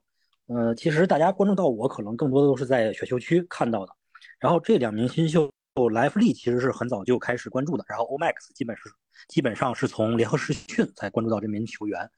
[0.52, 3.92] 呃，其实大家关注到我，可能更多的都是在选秀区看到的。
[4.40, 5.48] 然后这两名新秀，
[5.92, 8.90] 莱弗利其实是很早就开始关注的，然后 Omax 基本是
[9.28, 12.00] 基本上是从联合实训才关注到这名球员。
[12.00, 12.10] 然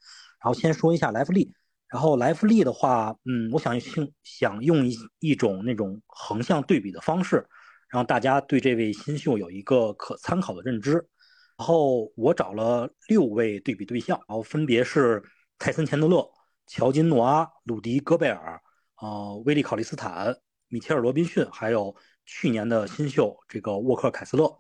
[0.45, 1.53] 后先说一下莱弗利。
[1.89, 7.47] 然后莱弗利的话，嗯，我想用想用一一种那种横向对比的方式，
[7.91, 10.93] 让大家对这位新秀有一个可参考的认知。
[11.59, 15.23] 然后我找了六位对比对象，然后分别是
[15.59, 16.27] 泰森钱德勒、
[16.75, 18.59] 乔金诺阿、鲁迪戈贝尔、
[18.99, 20.35] 呃威利考利斯坦、
[20.69, 24.59] 米切尔罗宾逊，还有去年的新秀这个沃克凯斯勒。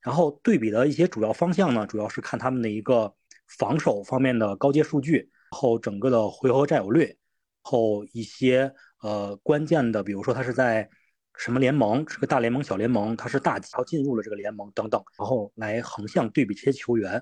[0.00, 3.12] 然后对比的一些主要方向呢，主要是看他们的一个
[3.48, 5.32] 防守方面的高阶数据。
[5.50, 7.18] 后整个的回合占有率，
[7.62, 10.88] 后一些呃关键的，比如说他是在
[11.34, 17.20] 什么联盟，是个大联盟、小联盟，他是大几，然后进入了这个联盟等等，然后来横向对比这些球员，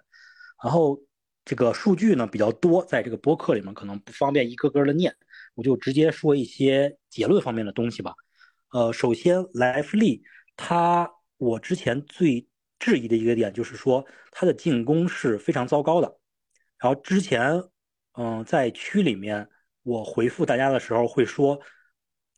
[0.62, 1.00] 然后
[1.46, 5.16] 这个数据呢比较多，在这个播客里面可能不方便一个个的念，
[5.54, 8.12] 我就直接说一些结论方面的东西吧。
[8.72, 10.22] 呃，首先莱弗利
[10.56, 12.46] 他，我之前最
[12.78, 16.18] 质疑的一个点就是说他的进攻是非常糟糕的，
[16.78, 17.62] 然后之前。
[18.18, 19.46] 嗯，在区里面，
[19.82, 21.60] 我回复大家的时候会说，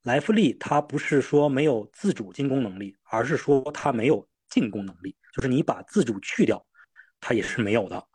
[0.02, 6.66] 莱弗利他不是说没有自主进攻能力，而是说他没有进攻能力，就是你把自主去掉，
[7.20, 8.07] 他也是没有的。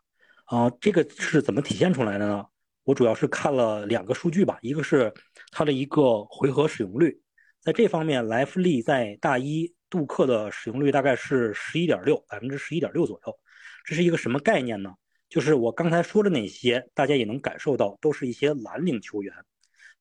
[0.44, 2.44] 啊，这个是怎么体现出来的呢？
[2.82, 5.12] 我主要是看了两个数据吧，一个是
[5.50, 7.18] 他的一个回合使用率，
[7.62, 13.38] 在这方面，莱弗利在大一杜克的使用率大概是十一点六，百分之十一点六左右，
[13.86, 14.94] 这是一个什么概念呢？
[15.30, 19.34] 就是我刚才说的那些，大家也能感受到，都是一些蓝领球员。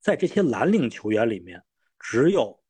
[0.01, 1.63] 在这些蓝领球员里面，
[1.97, 2.61] 只有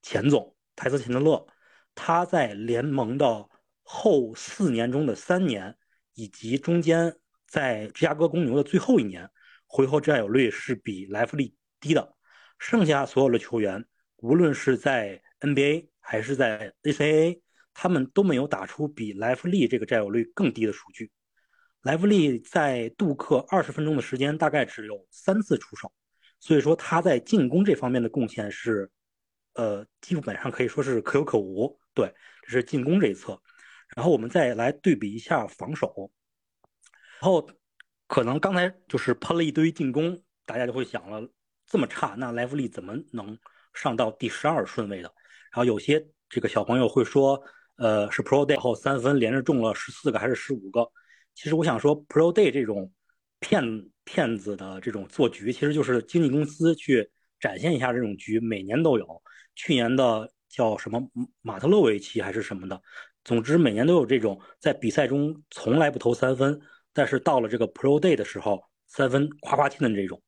[0.00, 1.46] 钱总泰斯·钱德勒，
[1.94, 3.46] 他在联盟的
[3.82, 5.76] 后四年中的三年，
[6.20, 9.26] 以及中间在芝加哥公牛的最后一年，
[9.66, 12.14] 回合占有率是比莱弗利低的。
[12.58, 17.40] 剩下所有的球员，无论是在 NBA 还是在 ACAA，
[17.72, 21.10] 他们都没有打出比莱弗利这个占有率更低的数据。
[21.80, 25.90] 莱弗利在杜克二十分钟的时间大概只有三次出手，
[26.38, 28.90] 所以说他在进攻这方面的贡献是，
[29.54, 31.80] 呃，基本上可以说是可有可无。
[31.94, 33.40] 对，这是进攻这一侧。
[33.96, 36.10] 然后我们再来对比一下防守，
[37.20, 37.48] 然后
[38.06, 41.28] 可能刚才就是喷了一堆进攻，大家就会想了，
[41.66, 43.38] 这么差，那莱弗利怎么能
[43.74, 45.12] 上到第十二顺位的？
[45.52, 47.42] 然后有些这个小朋友会说，
[47.76, 50.90] 呃，是 Pro Day 后三分连着中了十四个还是十五个？
[51.34, 52.92] 其实我想说，Pro Day 这种
[53.38, 59.22] 骗骗子的这种做局，其实就是经纪公司去展现一下这种局，每年都有。
[59.54, 61.00] 去年的叫什么
[61.42, 62.80] 马特洛维奇还是什么的。
[63.22, 66.58] 总之，每年都有这种在比赛中从来不投三分，
[66.92, 70.20] 但是到了这个 Pro Day 的时候，三分夸夸进的这种，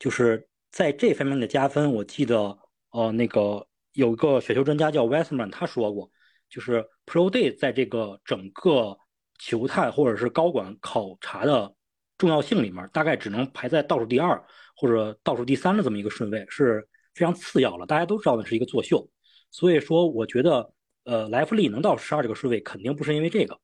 [0.00, 1.92] 就是在这方面的加分。
[1.92, 2.58] 我记得，
[2.90, 6.10] 呃，那个有一个选秀专家叫 Westman，他说过，
[6.50, 8.98] 就是 Pro Day 在这个整个
[9.38, 11.72] 球探或者是高管考察的
[12.18, 14.44] 重要性里面，大概只能排在倒数第二
[14.76, 17.86] 或者倒数第三的这么一个顺位，是非常次要了。
[17.86, 19.08] 大家都知道那是一个作秀，
[19.52, 20.72] 所以说，我觉得。
[21.04, 23.58] 呃，莱弗利能到十二这个顺位，肯定不是因为这个，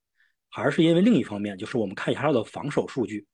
[0.55, 3.27] 而是因为另一方面，就是我们看一下他的防守数据。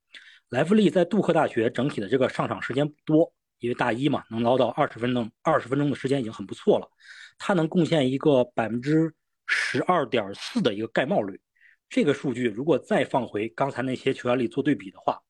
[0.51, 6.89] 莱弗利在杜克大学整体的这个上场时间不多，因为大一嘛，能捞到二十分钟，二十分钟的时间已经很不错了。
[7.37, 9.13] 他能贡献一个百分之
[9.47, 11.41] 十二点四的一个盖帽率，
[11.89, 15.21] 这个数据如果再放回刚才那些球员里做对比的话，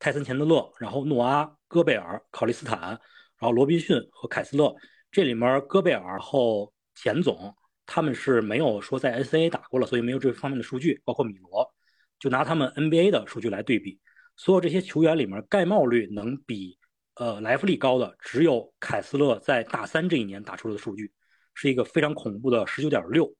[0.00, 2.98] 泰森钱德勒，然后诺阿、戈贝尔、考利斯坦，然
[3.42, 4.74] 后罗宾逊和凯斯勒，
[5.12, 7.54] 这里面戈贝尔后钱总。
[7.86, 11.00] 他们是没有说在 NCAA 打过了，所以没有这方面的数据。
[11.04, 11.72] 包括米罗，
[12.18, 14.00] 就拿他们 NBA 的数据来对比，
[14.36, 16.78] 所有这些球员里面盖帽率能比
[17.14, 21.12] 呃莱弗利高的，只有凯斯勒在大三这一年打出的数据，
[21.54, 23.34] 是一个非常恐怖的十九点六。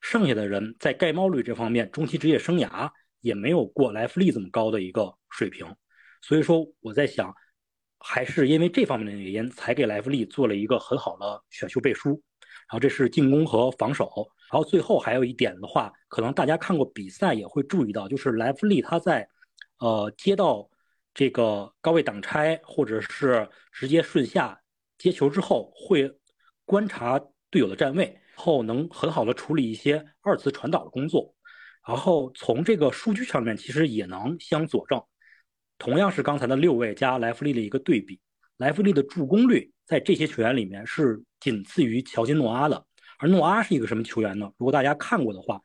[0.00, 5.66] 剩下的人在盖帽率这方面，中期职业生涯也没有过莱弗利这么高的一个水平。
[6.22, 7.34] 所以说我在想，
[7.98, 12.22] 还是因为这方面的原因，才给莱弗利做了一个很好的选秀背书。
[12.72, 14.10] 然后这是进攻和防守，
[14.50, 19.28] 然后最后还有一点的话，可能大家看过比赛也会注意到，就是莱弗利他在，
[19.78, 20.70] 呃，接到
[21.12, 24.58] 这个高位挡拆或者是直接顺下
[24.96, 26.10] 接球之后，会
[26.64, 31.34] 观察队友的站位，后能很好的处理一些二次传导的工作，
[31.86, 34.98] 然后从这个数据上面其实也能相佐证，
[35.76, 38.18] 同样是刚才的六位加莱弗利的一个对比，
[38.56, 41.22] 莱弗利的助攻率在这些球员里面是。
[41.42, 42.86] 仅次于乔金诺阿的，
[43.18, 44.48] 而诺阿是一个什么球员呢？
[44.58, 45.60] 如果大家看过的话，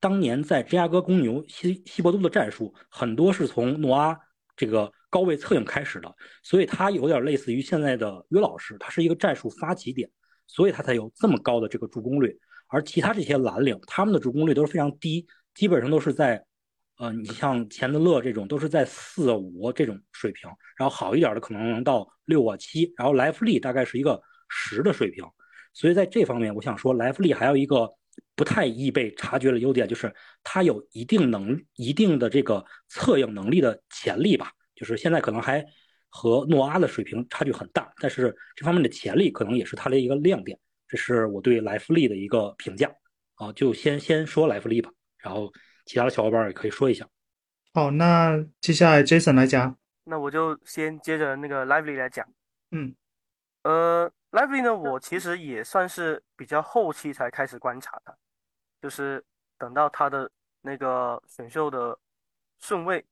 [0.00, 4.18] 当年在芝加哥公牛西西伯都的战术很多是从诺阿
[4.56, 6.10] 这个高位策应开始的，
[6.42, 10.10] 所以他有点类似于现在的约老师，他是一个战术发起点，
[10.46, 12.34] 所以他才有这么高的这个助攻率。
[12.68, 16.42] 而其他这些蓝领，他们的助攻率都是非常低，基本上都是在，
[16.96, 24.18] 呃，你像钱德勒这种都是在四五这种水平，然后好一点的可能能到六啊七，然后莱弗利大概是一个。
[24.48, 25.24] 十的水平，
[25.72, 27.88] 所以在这方面，我想说莱弗利还有一个
[28.36, 34.52] 不太易被察觉的优点，就是他有一定能、一定的这个策应能力的潜力吧。
[34.74, 35.64] 就是现在可能还
[36.08, 40.58] 和诺阿的水平差距很大，但是这方面的潜力可能也是他的一个亮点。
[40.88, 42.92] 这是我对莱弗利的一个评价
[43.34, 45.52] 啊，就先先说莱弗利吧，然后
[45.86, 47.08] 其他的小伙伴也可以说一下。
[47.72, 52.24] 好，那接下来 Jason 来讲，那我就先接着那个 Lively 来讲。
[52.70, 52.94] 嗯，
[53.62, 54.12] 呃。
[54.34, 58.12] Lively 呢，我其实也算是比较后期才开始观察他，
[58.82, 59.24] 就是
[59.56, 60.28] 等到他的
[60.60, 61.96] 那个选秀的
[62.58, 63.06] 顺位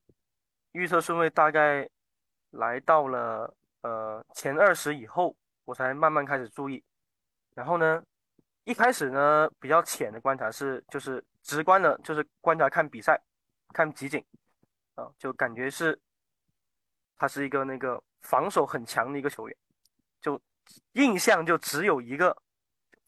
[0.72, 1.88] 预测顺位大概
[2.50, 6.82] 来到了呃前二十以后，我才慢慢开始注意。
[7.54, 8.02] 然后呢，
[8.64, 13.16] 一开始呢比较浅的观察是就是直观的，就是观察看比赛，
[13.72, 14.20] 看集锦
[14.96, 15.96] 啊，就感觉是
[17.16, 19.71] 他是一个那个防守很强的一个球员，就。
[20.92, 22.36] 印象就只有一个，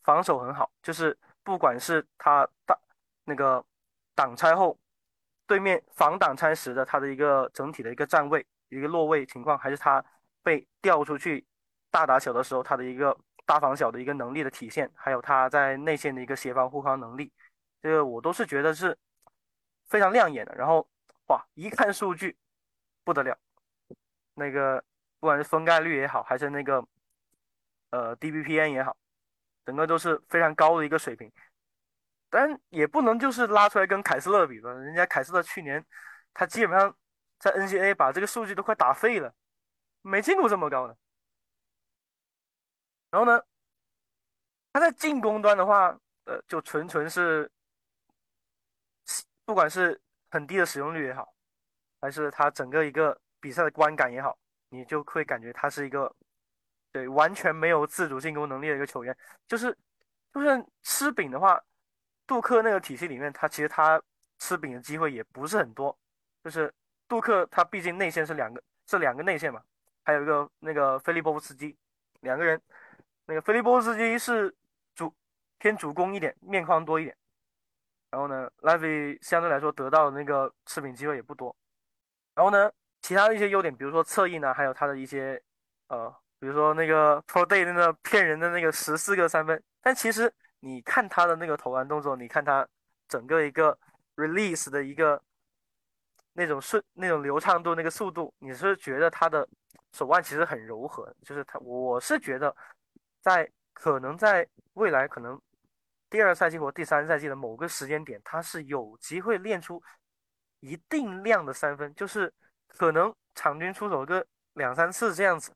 [0.02, 2.78] 防守很好，就是不管是他挡
[3.24, 3.64] 那个
[4.14, 4.78] 挡拆后，
[5.46, 10.04] 对面防挡拆时的他的一个整体的一个站位、一个落位情况，还是他
[10.42, 11.44] 被调出去
[11.90, 17.30] 大打小的时候，他的一个大防小的一个能力的体现，还有他在内线的一个协防护框能力，
[17.82, 18.96] 这个我都是觉得是
[19.88, 20.54] 非常亮眼的。
[20.54, 20.86] 然后
[21.26, 22.36] 哇，一看数据
[23.04, 23.38] 不得了，
[24.34, 24.82] 那个
[25.20, 26.82] 不管是分盖率也好，还是那个。
[27.94, 28.96] 呃，DBPN 也好，
[29.64, 31.30] 整个都是非常高的一个水平，
[32.28, 34.72] 但也不能就是拉出来跟凯斯勒比吧。
[34.72, 35.84] 人家凯斯勒去年
[36.32, 36.92] 他基本上
[37.38, 39.32] 在 NCAA 把这个数据都快打废了，
[40.02, 40.96] 没见过这么高的。
[43.12, 43.40] 然后呢，
[44.72, 47.48] 他在进攻端的话，呃，就纯纯是，
[49.44, 50.00] 不管是
[50.32, 51.32] 很低的使用率也好，
[52.00, 54.36] 还是他整个一个比赛的观感也好，
[54.70, 56.12] 你就会感觉他是一个，
[56.94, 59.16] 对，完全没有自主进攻能力的一个球员。
[59.48, 59.76] 就是，
[60.32, 61.60] 就是吃饼的话，
[62.24, 64.00] 杜克那个体系里面，他其实他
[64.38, 65.98] 吃饼的机会也不是很多。
[66.44, 66.72] 就是
[67.08, 69.60] 杜克他毕竟内线是两个，是两个内线嘛，
[70.04, 71.76] 还有一个那个菲利波夫斯基，
[72.20, 72.62] 两个人，
[73.26, 74.54] 那个菲利波夫斯基是
[74.94, 75.12] 主
[75.58, 77.16] 偏主攻一点，面框多一点。
[78.08, 81.56] 然后呢，莱维相对来说得到的那个吃饼机会也不多。
[82.36, 82.70] 然后呢，
[83.02, 85.42] 其他的一些优点，比如说侧翼呢，还有他的一些，
[85.88, 90.30] 呃，比如说那个 Pro Day 那个骗人的那个十四个三分，但其实
[90.60, 92.68] 你看他的那个投篮动作，你看他
[93.08, 93.78] 整个一个
[94.16, 95.18] release 的一个
[96.34, 99.48] 那种顺、那种流畅度、那个速度，你是觉得他的
[99.92, 102.54] 手腕其实很柔和，就是他，我是觉得
[103.22, 105.40] 在可能在未来可能
[106.10, 109.82] 第二赛季或第三赛季的某个时间点，他是有机会练出。
[110.60, 112.30] 一定量的三分，就是
[112.68, 115.50] 可能场均出手个两三次这样子，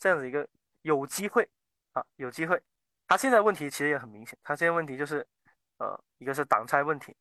[0.00, 0.48] 这样子一个
[0.82, 1.48] 有机会
[1.92, 2.60] 啊，有机会。
[3.06, 5.24] 他现在问题其实也很明显，他现在问题就是，
[5.76, 7.14] 呃，一个是挡拆问题，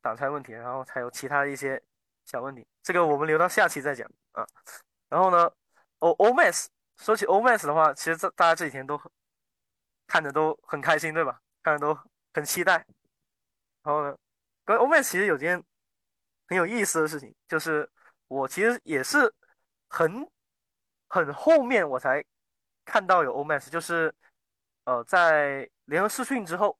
[0.00, 1.82] 挡拆问题，然后还有其他一些
[2.24, 4.46] 小问题，这个我们留到下期再讲啊。
[5.10, 5.52] 然后呢
[5.98, 8.98] ，O O Max 说起 O Max 的话，其实这大家这几天都
[10.06, 11.40] 看着都很开心，对吧？
[11.62, 12.00] 看着都
[12.32, 12.86] 很期待。
[13.82, 14.16] 然后呢，
[14.64, 15.62] 跟 O Max 其实有件。
[16.48, 17.88] 很有意思的事情就是，
[18.28, 19.32] 我其实也是
[19.88, 20.28] 很
[21.12, 22.24] 很后面我才
[22.84, 24.12] 看到有 Omax，就是
[24.84, 26.76] 呃在联合试训之后，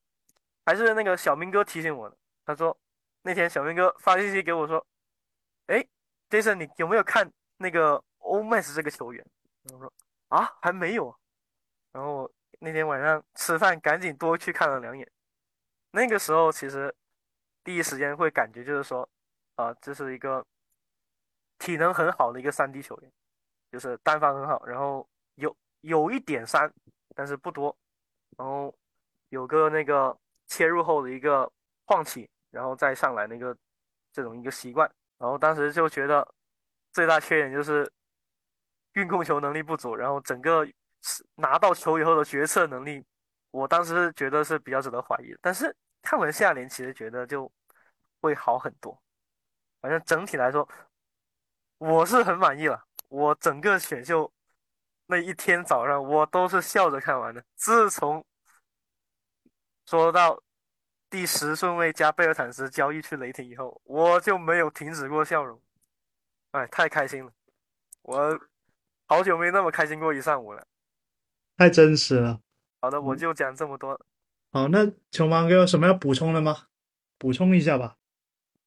[0.65, 2.11] 还是那个小明哥提醒我。
[2.45, 2.77] 他说
[3.23, 4.85] 那天小明哥发信息给我说
[5.69, 5.87] ：“哎
[6.31, 9.25] ，Jason，你有没有看那个 Omax 这个球员？”
[9.73, 9.93] 我说
[10.29, 11.15] ：“啊，还没有。”
[11.93, 15.07] 然后那天晚上吃饭赶紧多去看了两眼。
[15.91, 16.93] 那个时候其实
[17.63, 19.09] 第一时间会感觉就是说。
[19.57, 20.45] 啊，这是一个
[21.59, 23.13] 体能很好的一个三 D 球员，
[23.73, 26.71] 就是单防很好，然后有有一点三，
[27.15, 27.75] 但是不多，
[28.37, 28.73] 然后
[29.31, 30.15] 有个那个
[30.47, 31.51] 切入后的一个
[31.87, 33.57] 晃起，然后再上来那个
[34.13, 36.35] 这种一个习惯，然后当时就觉得
[36.93, 37.91] 最大缺点就是
[38.93, 40.69] 运控球能力不足，然后整个
[41.37, 43.03] 拿到球以后的决策能力，
[43.51, 47.51] 我当时觉得是比较值得怀疑的，但是看完下联，其实觉得就
[48.21, 49.01] 会好很多。
[49.81, 50.69] 反正整体来说，
[51.79, 52.87] 我是很满意了。
[53.13, 54.33] 我整个选秀
[55.07, 57.45] 那一天早上，我都是笑着看完的。
[57.55, 58.25] 自从
[59.85, 60.43] 说到
[61.11, 65.61] 第十顺位加贝尔坦斯交易去雷霆以后，我就没有停止过笑容。
[66.53, 67.31] 哎，太开心了！
[68.01, 68.41] 我
[69.07, 70.67] 好久没那么开心过一上午了。
[71.59, 72.41] 太真实了。
[72.81, 74.01] 好的，我就讲这么多。
[74.53, 76.69] 好，那球王哥有什么要补充的吗？
[77.19, 77.99] 补充一下吧。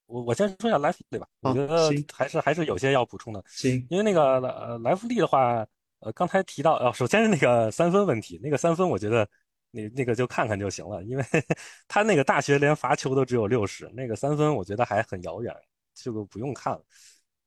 [0.08, 3.44] 我我先说一下莱弗利吧，我觉得还是还是有些要补充的。
[3.48, 5.66] 行，因为那个呃莱弗利的话，
[6.00, 9.28] 呃刚才提到，呃首先是那个三分问题，那个三分我觉得
[9.72, 11.24] 那那个就看看就行了，因为
[11.88, 15.52] 他那个大学连罚球都只有六十，那个三分我觉得还很遥远，
[15.96, 16.84] 这个不用看了。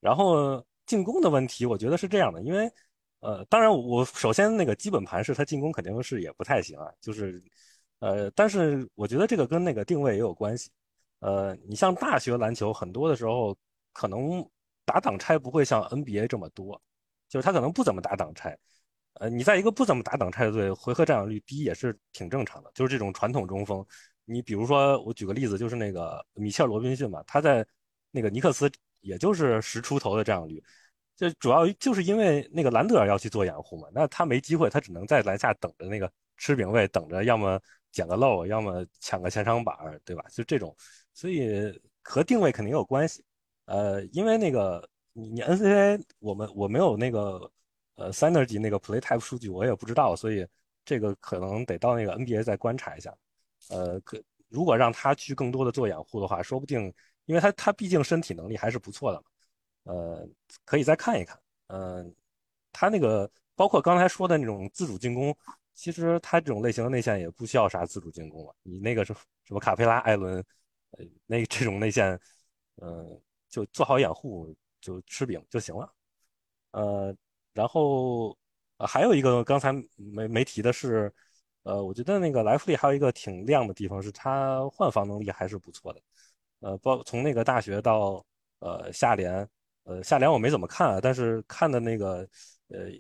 [0.00, 2.68] 然后进攻的问题，我觉得是这样的，因为
[3.20, 7.40] 呃当然我首先那个基本盘是他进攻肯定是也不太行啊，就是
[8.00, 10.70] 呃但是我觉得这个跟那个定位也有关系。
[11.20, 13.56] 呃，你像大学篮球，很多的时候
[13.92, 14.48] 可能
[14.84, 16.80] 打挡拆不会像 NBA 这么多，
[17.28, 18.56] 就是他可能不怎么打挡拆。
[19.14, 22.70] 呃，你在一个不怎么打挡拆的队，回合占有率低也是挺正常的。
[22.72, 23.84] 就是这种传统中锋，
[24.24, 27.66] 你比如说我举个例子，就是那个米切尔罗宾逊嘛，他在
[28.12, 30.62] 那个尼克斯也就是十出头的占有率，
[31.16, 40.24] 这主要就是因为那个兰德尔要去做掩护嘛，那他没机会，他只能在篮下等着那个吃饼位，等着要么捡个漏，要么抢个前场板，对吧？
[40.30, 40.76] 就这种。
[41.18, 41.50] 所以
[42.00, 43.24] 和定位肯定有关系，
[43.64, 47.50] 呃，因为那个你你 N C A，我们我没有那个
[47.96, 50.46] 呃 Synergy 那个 Play Type 数据，我也不知道，所以
[50.84, 53.12] 这个可能得到那个 NBA 再观察一下。
[53.68, 54.16] 呃，可
[54.48, 56.80] 如果让他去更多的做掩护的话，说不定，
[57.24, 59.24] 因为他他毕竟身体能力还是不错的，
[59.92, 60.28] 呃，
[60.64, 61.36] 可以再看一看。
[61.66, 62.14] 嗯，
[62.72, 65.36] 他那个包括刚才说的那种自主进攻，
[65.74, 69.12] 其实他这种类型的内线也不需要啥自主进攻了，你那个是
[69.42, 70.44] 什么卡佩拉、艾伦。
[70.92, 72.18] 呃，那这种内线，
[72.76, 75.92] 呃，就做好掩护，就吃饼就行了。
[76.72, 77.14] 呃，
[77.52, 78.36] 然后
[78.78, 81.12] 还有一个刚才没没提的是，
[81.64, 86.00] 呃，我觉得那个莱弗利还有一个挺亮的地方是他换防能力还是不错的。
[86.60, 88.24] 呃，包从那个大学到
[88.60, 89.48] 呃下联，
[89.84, 92.28] 呃下联我没怎么看啊，但是看的那个
[92.68, 92.90] 呃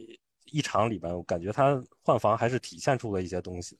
[0.44, 3.78] 一场里边，我感觉他换防还是体现出了一些东西。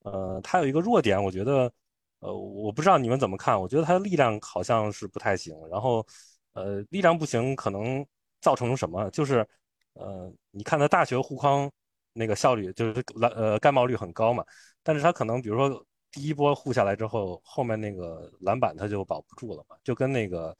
[0.00, 1.72] 呃，他有一个弱点，我觉得，
[2.20, 5.54] 呃，我不知道你们怎么看，我觉得他的力量好像是不太行。
[5.70, 6.06] 然后，
[6.52, 8.04] 呃，力量不行，可能
[8.40, 9.10] 造成什么？
[9.10, 9.46] 就是，
[9.94, 11.70] 呃，你看他大学护框
[12.12, 14.44] 那个效率，就是篮呃盖帽率很高嘛，
[14.82, 20.56] 但是他可能比如说第一波护下来之后，后面那个篮板他就保不住了嘛，就跟那个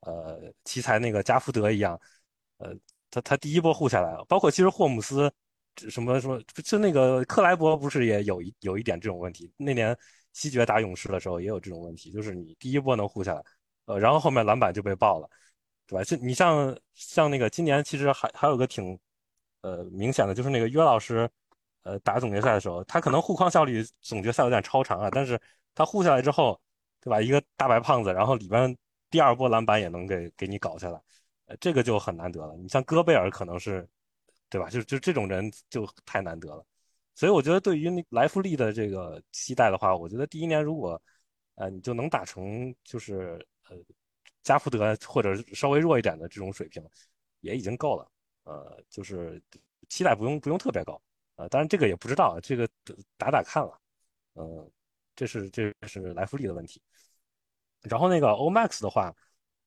[0.00, 2.00] 呃奇才那个加福德一样，
[2.58, 2.74] 呃。
[3.10, 5.32] 他他第一波护下来了，包括其实霍姆斯，
[5.88, 9.52] 什么什么，就那个克莱伯不是也有一有一点这种问题？
[9.56, 9.96] 那年
[10.34, 13.42] 西决打勇士的时候也有这种问题，就是你第一波能护下来，
[13.86, 15.30] 呃，然后后面篮板就被爆了，
[15.86, 16.04] 对吧？
[16.04, 18.98] 就你像像那个今年其实还还有个挺
[19.62, 21.26] 呃明显的，就是那个约老师，
[21.84, 25.40] 呃，打总决赛的时候，他可能护框效率总决赛有点超常啊，但是
[25.74, 26.60] 他护下来之后，
[27.00, 27.20] 对吧？
[27.22, 28.76] 一个大白胖子，然后里边
[29.10, 31.00] 第二波篮板也能给给你搞下来。
[31.46, 32.56] 呃，这个就很难得了。
[32.56, 33.86] 你像戈贝尔可能是，
[34.48, 34.68] 对吧？
[34.70, 36.64] 就就这种人就太难得了。
[37.14, 41.00] 所以我觉得对于那莱弗利的这个期待的话，我觉得第一年如果，
[41.54, 43.76] 呃，你就能打成就是呃
[44.42, 46.82] 加福德或者稍微弱一点的这种水平，
[47.40, 48.10] 也已经够了。
[48.44, 49.42] 呃，就是
[49.88, 51.00] 期待不用不用特别高。
[51.36, 52.68] 呃，当然这个也不知道，这个
[53.16, 53.80] 打打看了。
[54.34, 54.70] 嗯，
[55.16, 56.80] 这是这是莱弗利的问题。
[57.82, 59.14] 然后那个 Omax 的话，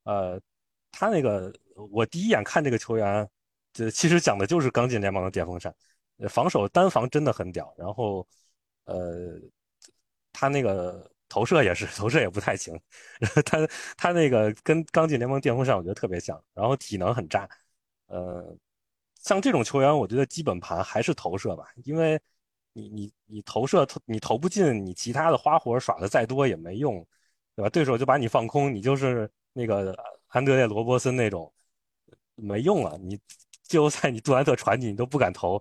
[0.04, 0.42] 呃。
[0.90, 1.54] 他那个，
[1.92, 3.30] 我第一眼看这个球员，
[3.72, 5.72] 这其实讲的就是刚进联盟的电风扇，
[6.30, 7.74] 防守单防真的很屌。
[7.78, 8.28] 然后，
[8.86, 9.40] 呃，
[10.34, 12.80] 他那个投射也是， 投射也不太行。
[13.46, 16.42] 他他那个跟刚进联盟电风扇，我觉得特别像。
[16.54, 17.48] 然后体能很炸。
[18.08, 18.56] 呃，
[19.20, 22.20] 像这种球员，我觉得基本盘还是投射吧，因为
[22.74, 27.06] 你你你投射投你投不进，你其他的花活耍的再多也没用，
[27.56, 27.70] 对吧？
[27.70, 29.96] 对手就把你放空，你就是那个。
[30.30, 31.52] 安德烈·罗伯森那种
[32.36, 33.18] 没用了，你
[33.64, 35.60] 季后赛你杜兰特传你，你都不敢投，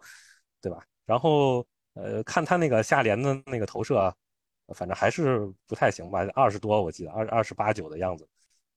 [0.67, 0.85] 对吧？
[1.05, 1.65] 然后
[1.95, 4.13] 呃，看他那个下联的那个投射，
[4.75, 8.29] 反正还是不太行吧，二十多我记得二二十八九的样子，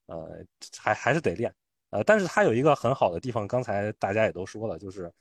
[0.05, 0.45] 呃，
[0.77, 1.51] 还还是得练。
[1.89, 5.11] 呃，但是他有一个很好的地方，刚才大家也都说了，就是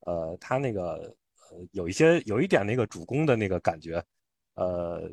[0.00, 0.94] 呃，他那个
[1.50, 4.04] 呃有一些有一点那个主攻的那个感觉，
[4.54, 5.08] 呃，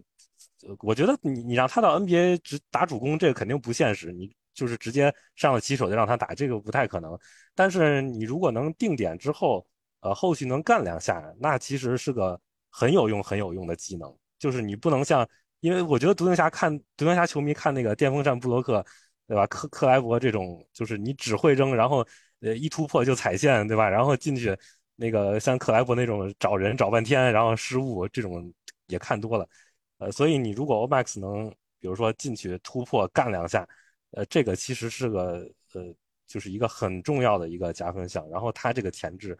[0.79, 4.35] 我觉得你你让他到 NBA 只打主攻，这个肯定不现实，你。
[4.55, 7.19] 就是直接上了起手就让他打，这个不太可能。
[7.53, 9.67] 但是你如果能定点之后，
[10.05, 12.39] 呃，后续能干两下，那其实是个
[12.69, 14.15] 很有用、很有用的技能。
[14.37, 15.27] 就是你不能像，
[15.61, 18.85] 因为我觉得独行侠看独行侠球迷看那个电风扇布洛克，
[19.27, 19.47] 对吧？
[19.47, 22.05] 克克莱伯这种，就是你只会扔，然后
[22.41, 23.89] 呃一突破就踩线，对吧？
[23.89, 24.55] 然后进去
[24.95, 28.53] 那个像克莱伯那种找人找半天，然后失误这种
[28.85, 29.49] 也看多了。
[29.97, 31.49] 呃，所以你如果 Omax 能，
[31.79, 33.67] 比如说进去突破干两下。
[34.11, 35.93] 呃，这个其实是个呃，
[36.27, 38.29] 就是一个很重要的一个加分项。
[38.29, 39.37] 然后它这个前置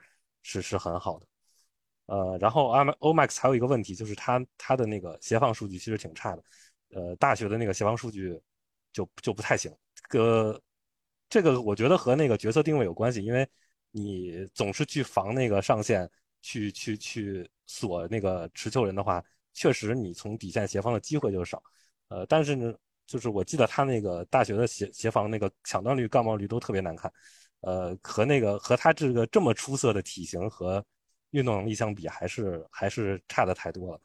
[0.48, 1.26] 是是很好的，
[2.06, 2.70] 呃，然后
[3.00, 6.44] O Max 还有一个问题，就是它它的那个协防数据其实挺差的，
[6.92, 8.40] 呃，大学的那个协防数据
[8.94, 9.76] 就就不太行。
[10.08, 10.62] 个
[11.28, 13.50] 这个我觉得和那个角色定位有关系，因为
[13.90, 16.08] 你总是去防那个上线，
[16.44, 21.62] 去去去锁那个持球人的话，确实你从底线协防的机会就少。
[22.10, 22.72] 呃，但是呢。
[23.08, 27.14] 就是我记得他那个大学的协协防那个抢断率、盖帽率都特别难看，
[27.66, 30.86] 呃，和那个和他这个这么出色的体型和
[31.32, 34.02] 运动能力相比，还是还是差的太多了，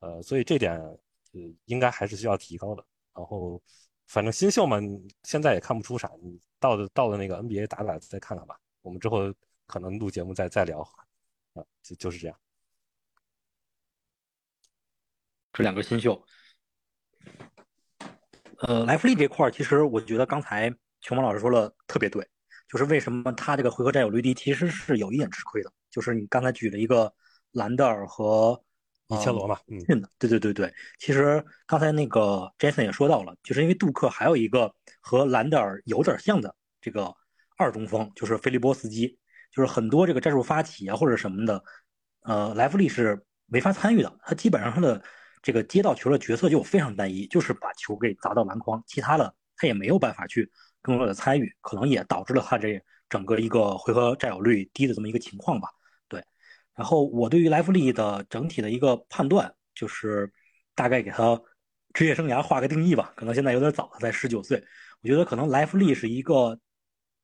[0.00, 0.98] 呃，所以这点呃
[1.66, 2.82] 应该还是需要提高的。
[3.14, 3.62] 然后
[4.06, 4.78] 反正新秀嘛，
[5.24, 8.58] 现在也看不出啥，你到了到了那个 NBA 打打再看看吧。
[8.80, 9.32] 我们之后
[9.66, 10.80] 可能录节目再再聊，
[11.52, 12.38] 啊，就就是这样。
[15.52, 16.24] 这两个新秀。
[18.60, 22.26] 呃，莱弗利这块儿，其实我觉得刚才熊猫老师说了特别对，
[22.72, 25.70] 就是为什么他这个回合占有率低，其实是有一点吃亏的。
[25.90, 27.12] 就是你刚才举了一个
[27.52, 28.58] 兰德尔和
[29.08, 30.72] 米切罗嘛，嗯，对对对对。
[30.98, 37.14] 其实刚才那个 Jason 也说到了，就是因为杜克还有一个和兰德尔有点像的这个
[37.58, 39.18] 二中锋，就是菲利波斯基，
[39.54, 41.62] 就是很多这个战术发起啊或者什么的，
[42.22, 45.02] 呃，莱弗利是没法参与的，他基本上他的。
[45.44, 50.48] 这个接到球的角色就非常单一，就是把球给砸到篮筐，其他的他也没有办法去
[50.82, 52.78] 更多的参与，可能也导致了他这
[53.08, 55.68] 整个一个回合占有率低的这么一个情况吧。
[56.08, 56.22] 对，
[56.74, 60.30] 然后我对于莱弗利的整体的一个判断就是，
[60.74, 61.40] 大概给他
[61.94, 64.62] 职业生涯画个定义吧，可能现在有点早，他才十九岁，
[65.02, 66.58] 我觉得可能莱弗利是一个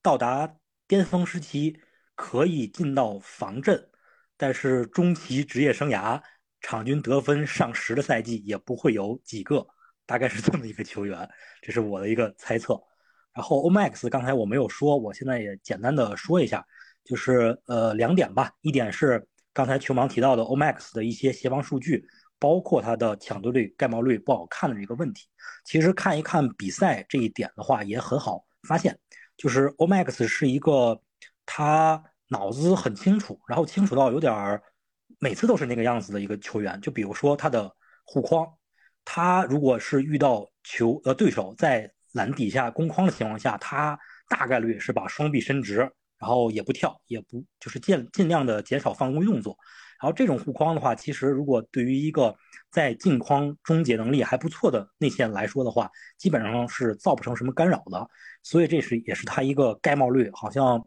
[0.01, 0.57] 到达
[0.87, 1.79] 巅峰时期
[2.15, 3.91] 可以进到防阵，
[4.37, 6.23] 但是中期职业生涯。
[6.61, 9.65] 场均得分上十的赛季也不会有几个，
[10.05, 11.31] 大概是这么一个球员，
[11.63, 12.75] 这是我的一个猜测。
[13.39, 16.66] 然后 Omax 刚才我没有说，我现在也简单的说一下，
[17.05, 22.05] 就是呃两点吧，一点是刚才球盲提到的 Omax 的一些协防数据，
[22.41, 25.28] 包括它的抢夺率、盖帽率不好看的这个问题。
[25.64, 28.99] 其实看一看比赛这一点的话，也很好发现，
[29.36, 31.01] 就是 Omax 是一个
[31.47, 34.61] 他脑子很清楚，然后清楚到有点儿
[35.20, 36.80] 每次都是那个样子的一个球员。
[36.80, 37.72] 就比如说他的
[38.05, 38.53] 护框，
[39.05, 43.99] 他如果是遇到球呃对手在篮底下攻框的情况下，他
[44.29, 45.79] 大概率是把双臂伸直，
[46.19, 49.57] 然后也不跳，也不就是尽尽量的减少犯规动作。
[50.01, 52.35] 然后这种护框的话，其实如果对于一个
[52.71, 58.09] 在近框终结能力还不错的内线来说的话，基本上是造不成什么干扰的。
[58.45, 60.81] 所以这是也是他一个盖帽率好像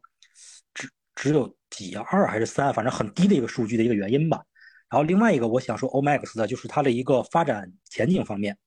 [0.74, 4.42] 只只有几二还是三，反正很低的一个数据的一个原因吧。
[4.90, 8.58] 然后另外一个我想说 Omax 的就是它的一个发展前景方面。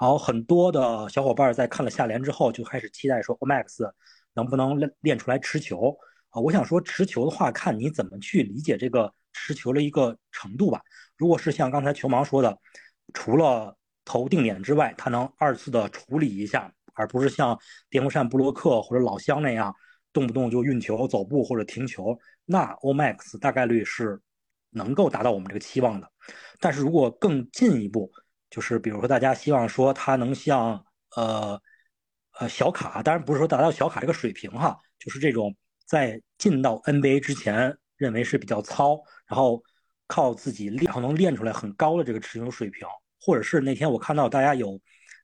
[0.00, 3.90] 然后很多的小伙伴在看了下联之后，就开始期待说 Omax
[4.34, 5.96] 能不能练练出来持球
[6.30, 6.40] 啊？
[6.40, 10.80] 我想说持球的话，看你怎么去理解这个持球的一个程度吧。
[11.16, 12.58] 如果是像刚才球盲说的，
[13.14, 17.56] 除了投定点之外，他能二次的处理一下，而不是像
[17.88, 19.72] 电风扇布洛克或者老乡那样
[20.12, 24.20] 动不动就运球、走步或者停球，那 Omax 大概率是
[24.70, 26.10] 能够达到我们这个期望的。
[26.58, 28.10] 但是如果更进一步，
[28.52, 30.84] 就是比如说，大家希望说他能像
[31.16, 31.58] 呃
[32.38, 39.62] 呃小卡，当然不是说达到小卡这个水平哈，就是这种在进到 NBA 之前认为是比较糙，然后
[40.06, 42.86] 靠自己练，然后能练出来很高的这个持球水平，
[43.18, 44.78] 或者是那天我看到大家有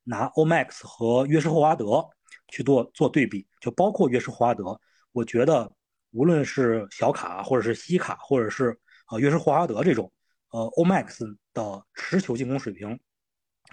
[0.04, 2.02] 拿 Omax 和约什霍华德
[2.48, 4.80] 去做做对比，就包括约什霍华德，
[5.12, 5.70] 我觉得
[6.12, 8.74] 无论是小卡，或者是西卡，或者是
[9.10, 10.10] 呃约什霍华德这种
[10.50, 12.98] 呃 Omax 的持球进攻水平。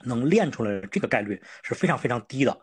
[0.03, 2.57] 能练出来这个概率是非常非常低的，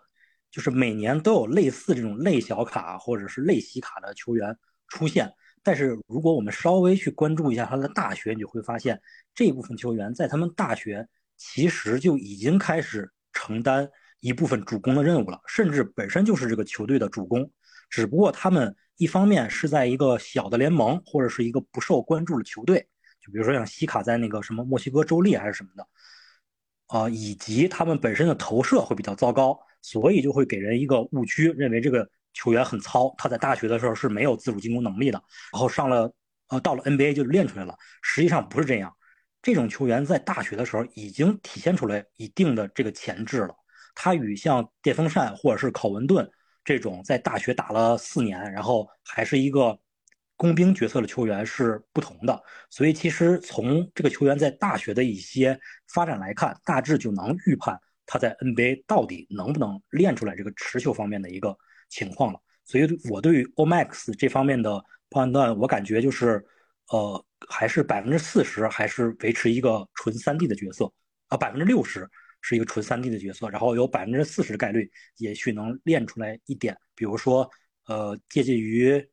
[0.50, 4.56] 就是每年都有类似这种类小卡或者是类西卡的球员
[4.88, 5.32] 出现。
[5.62, 9.00] 但是如果我们稍微去关注一下他的大学，你就会发现
[9.34, 13.88] 这部分球员在他们大学其实就已经开始承担
[14.20, 17.48] 一部分主攻的任务了，甚至本身就是这个球队的主攻。
[17.88, 22.88] 只不过他们一方面是在一个小的联盟或者是一个不受关注的球队，
[23.20, 25.86] 就比如说像西卡在那个什么墨西哥州立还是什么的。
[26.92, 33.14] 啊，以及他们本身的投射会比较糟糕，所以就会给人一个误区，认为这个球员很糙。
[33.16, 35.18] 他在大学的时候是没有自主进攻能力的，
[35.54, 36.12] 然后上了
[36.48, 37.74] 呃到了 NBA 就练出来了。
[38.02, 38.94] 实际上不是这样，
[39.40, 43.54] 这种球员在大学的时候已经体现出来一定的这个潜质了。
[43.94, 46.30] 他与像电风扇或者是考文顿
[46.62, 49.78] 这种在大学打了四年，然后还是一个。
[50.42, 61.56] 工兵角色的球员是不同的，所以其实从这个球员在大学的一些发展来看，大致就能预判他在 NBA 到底能不能练出来这个持球方面的一个
[61.88, 62.40] 情况了。
[62.64, 66.44] 所以我对于 Omax 这方面的判断，我感觉就是，
[66.88, 70.92] 呃，还是百分之四十还是维持一个纯三 D 的角色，
[71.28, 72.04] 啊，百分之六十
[72.40, 77.48] 是一个纯三 D 的角色，然后有百分之四十的概率也许能练出来一点，比如说，
[77.86, 79.08] 呃，接近于。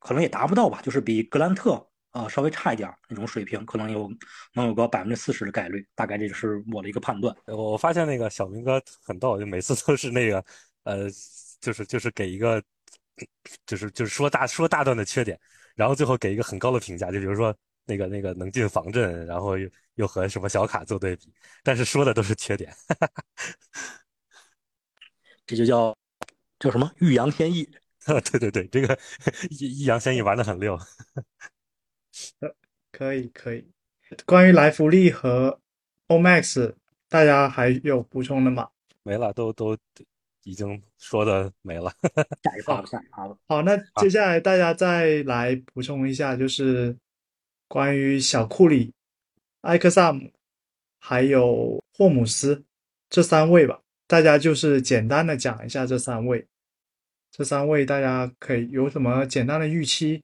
[0.00, 4.10] 可能也达不到吧，就是比格兰特啊稍微差一点那种水平，可能有
[4.54, 7.34] 能有个百分之四十的概率，大概这就是我的一个判断。
[7.46, 10.44] 我发现那个小明哥很逗，就每次都是那个
[10.84, 11.08] 呃，
[11.60, 12.60] 就是就是给一个，
[13.66, 15.38] 就是就是说大说大段的缺点，
[15.76, 21.32] 然后最后给一个很高的评价，就比如说那个那个能进防阵，然后又又和什么小卡做对比，
[21.62, 22.74] 但是说的都是缺点，
[25.46, 25.94] 这就叫
[26.58, 27.68] 叫什么欲扬先抑。
[28.30, 28.98] 对 对对，这个
[29.50, 30.78] 易易烊千玺玩的很溜。
[32.92, 33.66] 可以可以。
[34.26, 35.60] 关于莱弗利和
[36.08, 36.74] Omax，
[37.08, 38.68] 大家还有补充的吗？
[39.02, 39.76] 没了，都都
[40.42, 41.92] 已经说的没了。
[42.42, 43.38] 下一趴，下一趴了。
[43.46, 46.96] 好，那接下来大家再来补充一下，就是
[47.68, 48.92] 关于小库里、
[49.62, 50.32] 埃克萨姆
[50.98, 52.64] 还有霍姆斯
[53.08, 53.80] 这三位吧。
[54.06, 56.44] 大家就是简单的讲一下这三位。
[57.30, 60.22] 这三位大家可以有什么简单的预期，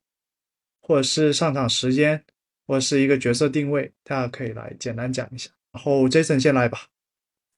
[0.83, 2.25] 或者是上场时间，
[2.67, 5.51] 或者是一个角色定位，大家可以来简单讲一下。
[5.71, 6.81] 然后 Jason 先来吧。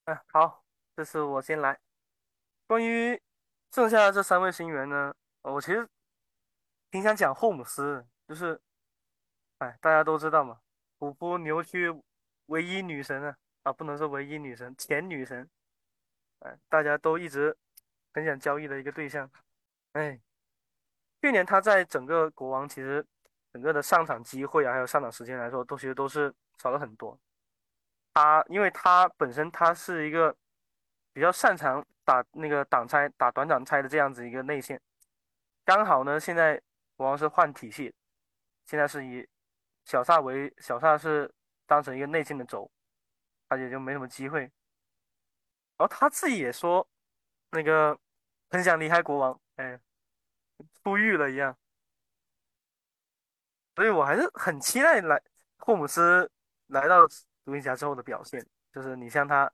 [0.05, 1.79] 哎，好，这次我先来。
[2.67, 3.21] 关于
[3.73, 5.89] 剩下的这三位新员呢，我其实
[6.91, 8.61] 挺想讲霍姆斯，就是，
[9.59, 10.59] 哎，大家都知道嘛，
[10.99, 11.91] 虎扑牛区
[12.47, 15.49] 唯一女神啊，啊，不能说唯一女神，前女神，
[16.41, 17.57] 哎，大家都一直。
[18.19, 19.31] 很想交易的一个对象，
[19.93, 20.19] 哎，
[21.23, 23.05] 去年他在整个国王其实
[23.53, 27.19] 整个的上场机会啊，还有上场时间来说，都其实都是少了很多。
[28.15, 30.35] 他因为他本身他是一个
[31.13, 34.81] 比较擅长打那个挡拆、打短挡拆的这样子一个内线，
[35.65, 36.61] 刚好呢现在
[36.97, 37.95] 国王是换体系，
[38.65, 39.29] 现在是以
[39.85, 41.33] 小萨为小萨是
[41.67, 42.71] 当成一个内线的轴，
[43.49, 44.41] 他也就没什么机会。
[45.77, 46.85] 然后他自己也说，
[47.53, 47.97] 那个
[48.49, 49.79] 很想离开国王，哎，
[50.83, 51.57] 出狱了一样。
[53.77, 55.23] 所以我还是很期待来
[55.59, 56.31] 霍姆斯
[56.67, 57.07] 来到
[57.45, 59.51] 独行侠之后的表现，就是你像他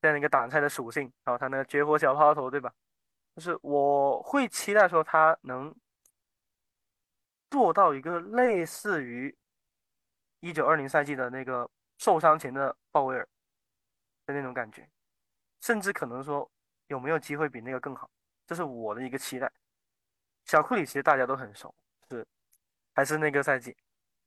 [0.00, 2.72] 这样一个挡拆的属性，然后他那个绝活小抛头，对吧？
[3.36, 5.74] 就是我会期待说他能
[7.50, 9.36] 做到一个类似于
[10.40, 13.28] 一九二零赛季的那个受伤前的鲍威尔
[14.24, 14.88] 的那种感觉，
[15.60, 16.50] 甚至可能说
[16.86, 18.10] 有没有机会比那个更好，
[18.50, 19.48] 这是我的一个期待。
[20.44, 21.72] 小库里其实大家都很熟，
[22.10, 22.26] 是。
[22.92, 23.76] 还是那个赛季，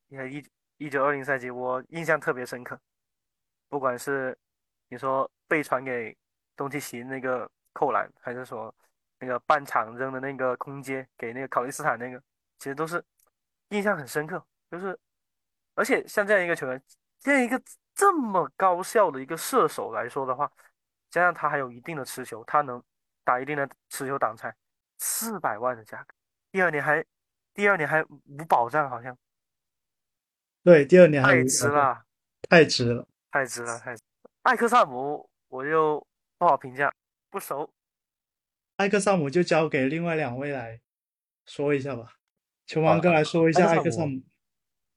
[0.07, 0.41] 你看一
[0.77, 2.79] 一九二零赛季，我印象特别深刻。
[3.67, 4.37] 不管是
[4.87, 6.17] 你说被传给
[6.55, 8.73] 东契奇那个扣篮，还是说
[9.19, 12.17] 那个半场扔的那个空接给那个考利斯坦那个，
[12.59, 13.03] 其实都是
[13.71, 14.41] 印象很深刻。
[14.71, 14.97] 就是，
[15.75, 16.81] 而且像这样一个球员，
[17.19, 17.61] 这样一个
[17.93, 20.49] 这么高效的一个射手来说的话，
[21.09, 22.81] 加上他还有一定的持球，他能
[23.23, 24.55] 打一定的持久挡拆，
[24.97, 26.15] 四百万的价格，
[26.51, 27.05] 第二年还。
[27.55, 29.15] 第二年还无保障，好像。
[30.63, 32.03] 对，第二年还太值了，
[32.49, 33.95] 太值了，太值了，太。
[34.41, 36.03] 艾克萨姆，我就
[36.39, 36.91] 不好评价，
[37.29, 37.71] 不熟。
[38.77, 40.81] 艾克萨姆就交给另外两位来
[41.45, 42.15] 说一下吧。
[42.65, 44.19] 球王哥来说一下艾克萨姆。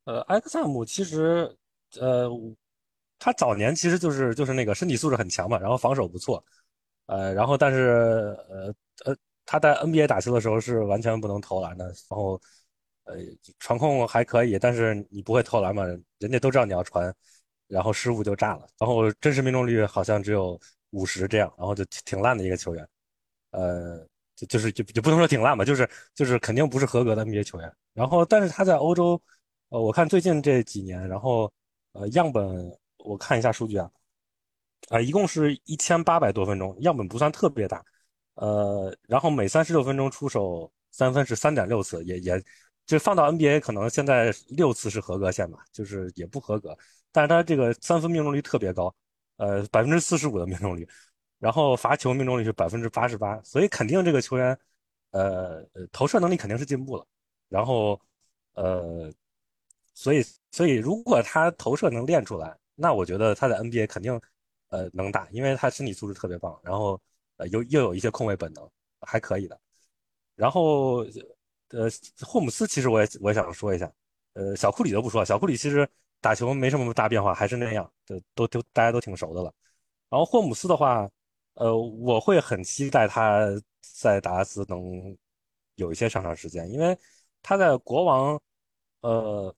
[0.04, 1.54] 呃，艾克萨姆其实，
[2.00, 2.30] 呃，
[3.18, 6.42] 他早年其实就是就是那个身体素质很强嘛，然后防守不错，
[7.06, 9.16] 呃，然后但是呃呃。
[9.48, 12.32] 他在 NBA 打球的时候是完全不能投篮的，然后，
[13.04, 13.14] 呃，
[13.60, 15.84] 传控还可以，但是你不会投篮嘛？
[16.18, 17.14] 人家都知道你要传，
[17.68, 20.58] 然后失误就炸了，然后真实命中率好像只有
[20.90, 22.88] 五十这样，然后就挺烂的一个球员，
[23.52, 24.04] 呃，
[24.34, 27.72] 就就是就就不能说挺烂吧，就是就是肯定不是合格的 NBA 球员。
[27.94, 29.20] 然后，但是他在欧洲，
[29.68, 31.52] 呃，我看最近这几年，然后，
[31.92, 33.88] 呃，样本我看一下数据啊，
[34.88, 37.84] 啊，一共是一千八百多分钟，样本不算特别大。
[38.34, 42.42] 呃，然后每三十六分钟出手三分是三点六次，也也，
[42.86, 46.76] 就放到 NBA 可能现在六次是合格线吧，就是也不合格。
[47.12, 48.94] 但是他这个三分命中率特别高，
[49.38, 50.86] 呃，百分之四十五的命中率，
[51.38, 54.58] 然后罚球命中率是百分之八十八，所以肯定这个球员，
[55.12, 57.06] 呃，投射能力肯定是进步了。
[57.48, 57.98] 然后，
[58.54, 59.10] 呃，
[59.94, 64.20] 所以所以如果他投射能练出来，那我觉得他在 NBA 肯定，
[64.76, 66.58] 呃，能打，因为他身体素质特别棒。
[66.62, 67.00] 然后。
[67.38, 68.66] 呃，有又有一些控卫本能，
[69.02, 69.60] 还可以的。
[70.36, 71.04] 然后，
[71.68, 71.86] 呃，
[72.26, 73.92] 霍姆斯其实我也我也想说一下，
[74.32, 75.86] 呃，小库里都不说，小库里其实
[76.22, 79.52] 打球没什么大变化，还是那样，都都都大家都挺熟的了。
[80.08, 81.06] 然后霍姆斯的话，
[81.56, 83.46] 呃，我会很期待他
[83.82, 85.14] 在达拉斯能
[85.74, 86.98] 有一些上场时间，因为
[87.42, 88.40] 他在国王，
[89.02, 89.54] 呃，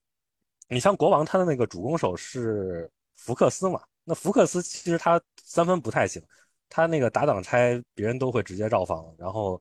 [0.69, 6.23] 你像国王他的那个主攻手是福克斯嘛，那福克斯其实他三分不太行。
[6.71, 9.61] 他那个打挡拆，别人都会直接绕防，然后，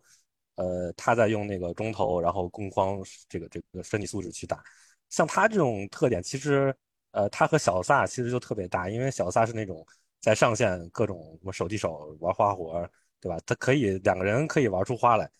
[0.55, 4.61] 呃，他在用那个中投，然后攻框这个这个身体素质去打。
[5.09, 6.75] 像他这种特点，其实，
[7.11, 9.85] 呃，他和小萨其实就特别大，因为小萨是那种
[10.19, 12.85] 在上线各种什么手递手玩花活，
[13.21, 13.39] 对吧？
[13.45, 15.31] 他可以两个人可以玩出花来。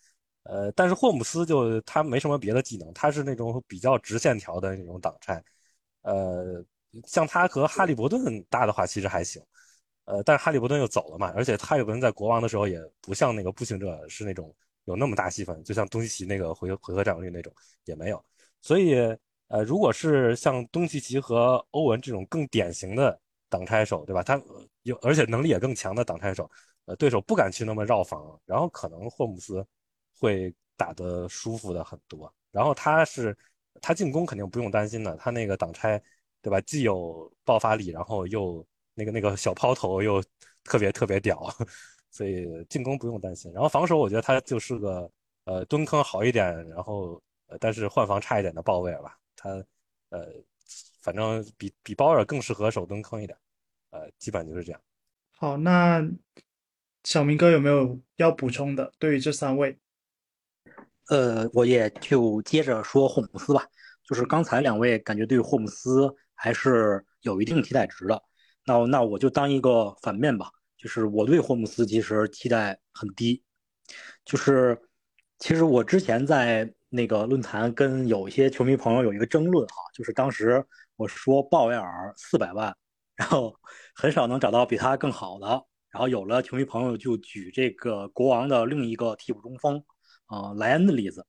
[0.44, 5.44] 呃，但是霍姆斯就他没什么别的技能，他是那种比较直线条的那种挡拆。
[6.04, 6.64] 呃，
[7.06, 9.42] 像他和哈利伯顿搭的话，其实还行。
[10.06, 18.24] 呃，但是哈利伯顿又走了嘛，而且哈利伯顿在国王的时候也不像那个步行者是那种有那么大戏份，就像东契奇那个回回合占有率那种也没有。
[18.62, 18.96] 所以，
[19.50, 23.20] 呃，如果是像东契奇和欧文这种更典型的
[23.50, 24.24] 挡拆手，对吧？
[24.24, 24.42] 他
[24.84, 26.50] 有而且能力也更强的挡拆手，
[26.86, 29.66] 呃，对手不敢去那么绕防，然后可能霍姆斯
[30.18, 32.34] 会打得舒服的很多。
[32.52, 33.38] 然后他是
[33.82, 36.02] 他进攻肯定不用担心的，他那个挡拆，
[36.48, 36.62] 对吧？
[36.62, 38.66] 既有爆发力，然后又。
[39.00, 40.20] 那个那个小抛投又
[40.64, 41.48] 特别特别屌，
[42.10, 43.54] 所以进攻不用担心。
[43.54, 45.08] 然后防守，我觉得他就是个
[45.44, 49.16] 呃蹲坑好一点，然后呃但是换防差一点的鲍威尔吧。
[49.36, 49.52] 他
[50.10, 50.28] 呃
[51.04, 53.38] 反正比比鲍尔更适合守蹲坑一点，
[53.92, 54.82] 呃基本就是这样。
[55.30, 56.04] 好，那
[57.04, 58.92] 小明哥有没有要补充的？
[58.98, 59.78] 对于这三位，
[61.10, 63.64] 呃，我也就接着说霍姆斯吧。
[64.04, 68.24] 就是刚才两位感觉对霍姆斯还是有一定期待值的。
[68.66, 73.44] 那那我就当一个反面吧，就是我对霍姆斯其实期待很低，
[74.24, 74.80] 就是
[75.40, 80.66] 其实我之前在那个论坛跟有一些球迷朋友有一个争论哈，就是当时
[80.96, 82.76] 我说鲍威尔四百万，
[83.16, 83.54] 然后
[83.96, 85.48] 很少能找到比他更好的，
[85.90, 89.84] 然后有了球迷朋友就举这个国王的另一个替补中锋
[90.26, 91.26] 啊莱恩的例子，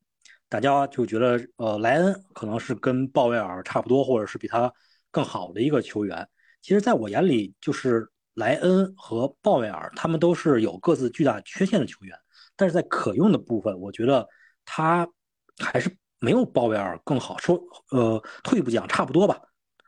[0.48, 4.72] 大家就觉得呃莱恩可能是跟鲍威尔差不多，或者是比他
[5.18, 6.28] 更好的一个球员。
[6.62, 12.16] 其实，在我眼里，就是莱恩和鲍威尔他们都是有各自巨大缺陷的球员，
[12.54, 14.24] 但是在可用的部分，我觉得
[14.64, 15.08] 他
[15.58, 17.36] 还是没有鲍威尔更好。
[17.38, 17.60] 说
[17.90, 19.40] 呃退一步讲，差不多吧，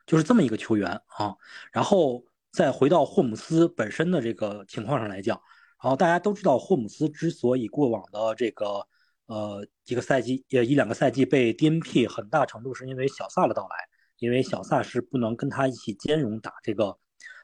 [0.05, 1.33] 就是这么一个球员啊。
[1.71, 5.41] 然后再回到霍姆斯本身的这个情况上来讲。
[5.81, 8.85] 然后大家都知道，霍姆斯之所以过往的这个
[9.27, 13.77] 呃几个赛季，也一两个赛季被 DNP，很大程度是因为小萨的到来，
[14.21, 16.97] 因为小萨是不能跟他一起兼容打这个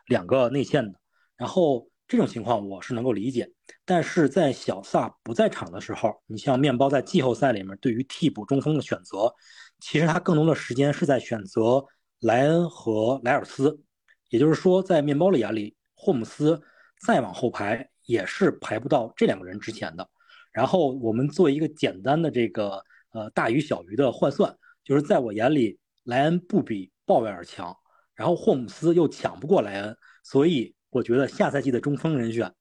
[0.06, 0.96] 两个内线的。
[1.36, 3.50] 然后这种情况我是能够理解，
[3.84, 9.34] 但是在小萨不在场的时候，你像面包在季后赛里面对于替补中锋的选择，
[9.80, 11.84] 其实他更多的时间是在选择
[12.20, 13.80] 莱恩和莱尔斯，
[14.28, 16.62] 也就是说，在面包的眼里，霍姆斯
[17.04, 17.90] 再往后排。
[18.06, 20.08] 也是排不到这两个人之前的。
[20.52, 27.76] 然后我们做一个简单的这个呃大于小于的换算，就是在我眼里，莱恩不比鲍威尔强，
[28.14, 32.52] 然后霍姆斯又抢不过莱恩，所以我觉得下赛季的中锋人选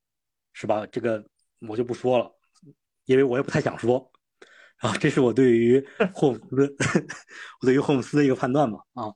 [0.54, 0.86] 是吧？
[0.88, 1.24] 这个
[1.68, 2.32] 我就不说了，
[3.06, 4.12] 因为我也不太想说。
[4.80, 5.82] 啊，这是我对于
[6.14, 6.76] 霍姆斯，
[7.62, 8.80] 我对于霍姆斯的一个判断吧。
[8.94, 9.14] 啊，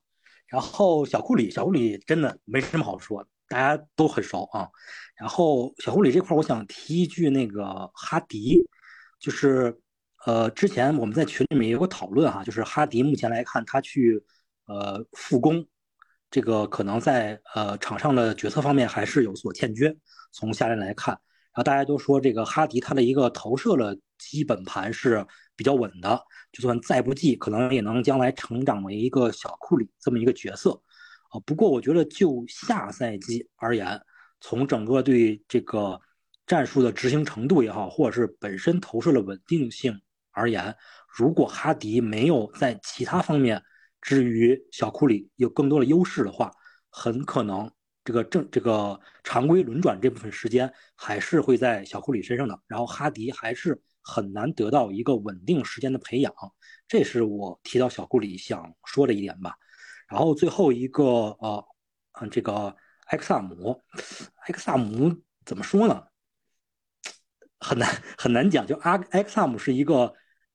[0.48, 3.28] 然后小库里，小库里真的没什么好说。
[3.50, 4.70] 大家都很熟啊，
[5.16, 8.66] 然后小库里这块我想提一句，那个哈迪，
[9.20, 9.76] 就是
[10.26, 14.22] 呃，之前我们在群里面有个讨论哈，就是哈迪目前来看，他去
[14.66, 15.66] 呃复工，
[16.30, 19.96] 这个可能在呃场上的决策方面还是有所欠缺。
[20.32, 30.80] 从下联来看，然后大家都说这个哈迪他的一个投射的基本盘是比较稳的，就算再不济，可能也能将来成长为一个小库里这么一个角色。
[31.30, 34.00] 啊，不过我觉得就下赛季而言，
[34.42, 36.00] 从整个对这个
[36.46, 40.00] 战术的执行程度也好，或者是本身投射的稳定性
[40.40, 40.76] 而言，
[41.08, 43.62] 如果哈迪没有在其他方面
[44.02, 46.52] 至于小库里有更多的优势的话，
[46.90, 47.70] 很可能
[48.04, 56.34] 这个正这个常规轮转这部分时间还是会在小库里身上的，然后哈迪还是很难得到一个稳定时间的培养，
[56.88, 59.56] 这是我提到小库里想说的一点吧。
[60.08, 61.04] 然后最后一个
[61.40, 61.64] 呃，
[62.22, 62.76] 嗯，这个
[63.08, 63.80] 埃克萨姆，
[64.48, 65.14] 埃克萨姆
[65.46, 66.04] 怎么说呢？
[67.60, 68.66] 很难很难讲。
[68.66, 70.12] 就阿埃克萨姆是一个，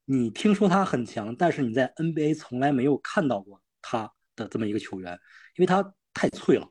[0.06, 5.12] 你听说他很强，但是你在 NBA 从来没有看到过他的这么一个球员，
[5.56, 6.68] 因为他太脆了。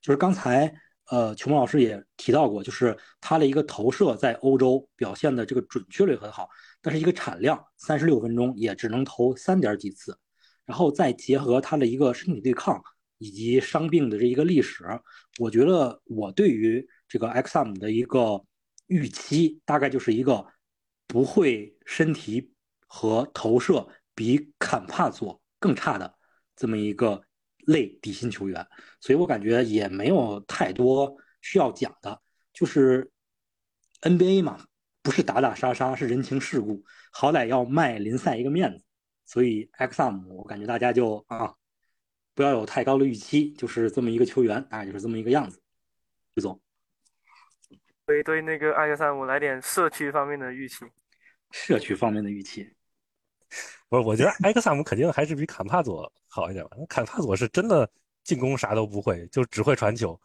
[0.00, 0.72] 就是刚才
[1.10, 6.48] 呃，琼老师也提到过，就是他的一个投射在欧洲表现的这个准确率很好，
[6.80, 10.18] 但是一个产量三十六分钟也只能投三点几次。
[10.64, 12.80] 然后再结合他的一个身体对抗
[13.18, 14.84] 以及伤病的这一个历史，
[15.38, 18.42] 我觉得我对于这个 X M 的一个
[18.86, 20.46] 预期，大概就是一个
[21.06, 22.52] 不会身体
[22.94, 26.14] 和投射比坎帕佐更差的
[26.54, 27.24] 这么一个
[27.64, 28.68] 类底薪球员，
[29.00, 32.20] 所以我感觉也没有太多需要讲的，
[32.52, 33.10] 就是
[34.02, 34.66] NBA 嘛，
[35.00, 38.84] 不是打打杀杀，是人情世故，好歹要卖林赛一个面子。
[39.24, 41.54] 所以埃克萨姆我感觉大家就啊，
[42.34, 45.62] 不要有太高的预期，就是这么一个球员，大概就是这么一个样子。
[46.34, 46.60] 徐总，
[48.04, 50.84] 对对，那个艾克萨姆来点社区方面的预期。
[51.50, 52.74] 社区方面的预期，
[53.88, 56.76] 不是，我觉得埃克萨姆肯定还是比坎帕佐好一点吧。
[56.88, 57.88] 坎帕佐是真的
[58.24, 60.18] 进攻啥都不会，就只会传球，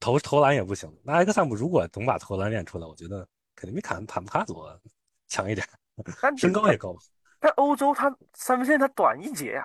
[0.00, 0.92] 投投篮也不行。
[1.02, 4.80] 那埃克萨姆如果能把投篮练出来，我觉得肯定比坎坎帕佐
[5.28, 5.66] 强一点，
[6.36, 6.96] 身高也高。
[7.38, 9.64] 但欧洲，他三分线他短一截呀。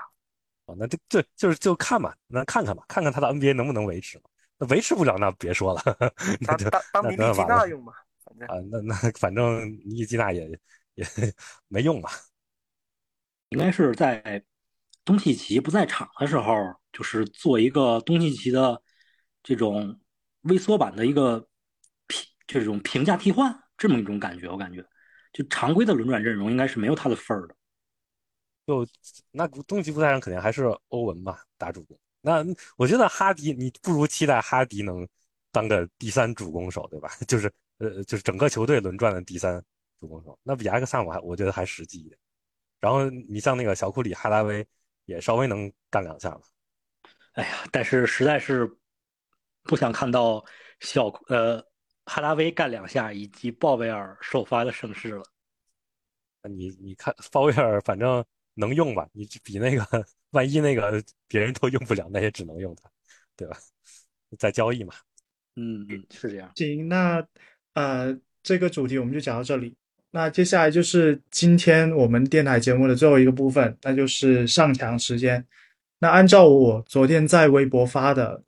[0.65, 4.25] 哦，那就就就是就看吧，那看看吧，看看他的 NBA 能不能维持嘛。
[4.57, 5.81] 那维持不了，那别说了，
[6.41, 7.93] 那就当当尼基纳用嘛。
[8.47, 10.47] 啊，那那反正尼基纳也
[10.95, 11.05] 也
[11.67, 12.09] 没用嘛。
[13.49, 14.43] 应该是在
[15.03, 16.53] 东契奇不在场的时候，
[16.91, 18.81] 就是做一个东契奇的
[19.41, 19.99] 这种
[20.41, 21.47] 微缩版的一个
[22.07, 24.85] 评这种评价替换，这么一种感觉，我感觉。
[25.31, 27.55] 就常规的轮转阵容应该是没有他的份儿的。
[28.65, 28.87] 就
[29.31, 31.97] 那东契不在场，肯定还是欧文吧打主攻。
[32.21, 32.43] 那
[32.77, 35.07] 我觉得哈迪，你不如期待哈迪能
[35.51, 37.09] 当个第三主攻手，对吧？
[37.27, 39.63] 就是呃，就是整个球队轮转的第三
[39.99, 42.17] 主攻手，那比埃克萨姆还我觉得还实际一点。
[42.79, 44.65] 然后你像那个小库里、哈达威
[45.05, 46.41] 也稍微能干两下吧。
[47.33, 48.69] 哎呀，但是实在是
[49.63, 50.43] 不想看到
[50.79, 51.63] 小呃。
[52.11, 55.23] 哈拉威干两下，以及鲍威尔首发的盛世了。
[56.49, 58.25] 你你看，鲍威尔反正
[58.55, 59.07] 能用吧？
[59.13, 59.85] 你比那个，
[60.31, 62.89] 万一那个别人都用不了，那也只能用他，
[63.35, 63.55] 对吧？
[64.39, 64.95] 在交易嘛。
[65.55, 66.51] 嗯嗯，是这样。
[66.55, 67.23] 行，那
[67.73, 69.77] 呃，这个主题我们就讲到这里。
[70.11, 75.45] 那接下来就是今天我们电台节目的最后一个部分，那就是上墙时间。
[75.99, 78.43] 那按照我昨天在微博发的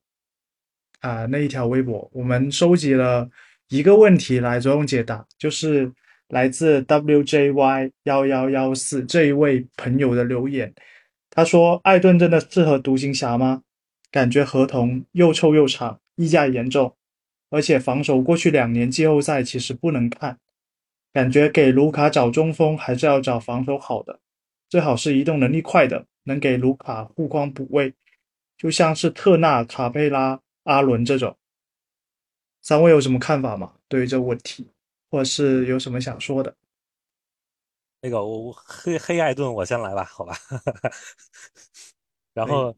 [1.01, 3.29] 啊、那一条微博，我们收集了
[3.69, 5.91] 一个问题来着重解答，就是
[6.29, 10.73] 来自 WJY 幺幺幺四这一位朋友的留言。
[11.29, 13.63] 他说：“艾顿真的适合独行侠吗？
[14.11, 16.95] 感觉合同又臭又长，溢价严重，
[17.49, 20.37] 而且防守过去两年季后赛其实不能看。
[21.13, 24.19] 感觉给卢卡找中锋还是要找防守好的，
[24.69, 27.93] 最好是移动能力快的，能给卢卡护框补位，
[28.57, 31.37] 就像是特纳、卡佩拉、阿伦这种。
[32.61, 33.73] 三位有什么看法吗？
[33.87, 34.71] 对于这个问题，
[35.09, 36.55] 或者是有什么想说的？
[38.01, 40.35] 那个我我黑黑艾顿，我先来吧，好吧。
[42.33, 42.75] 然后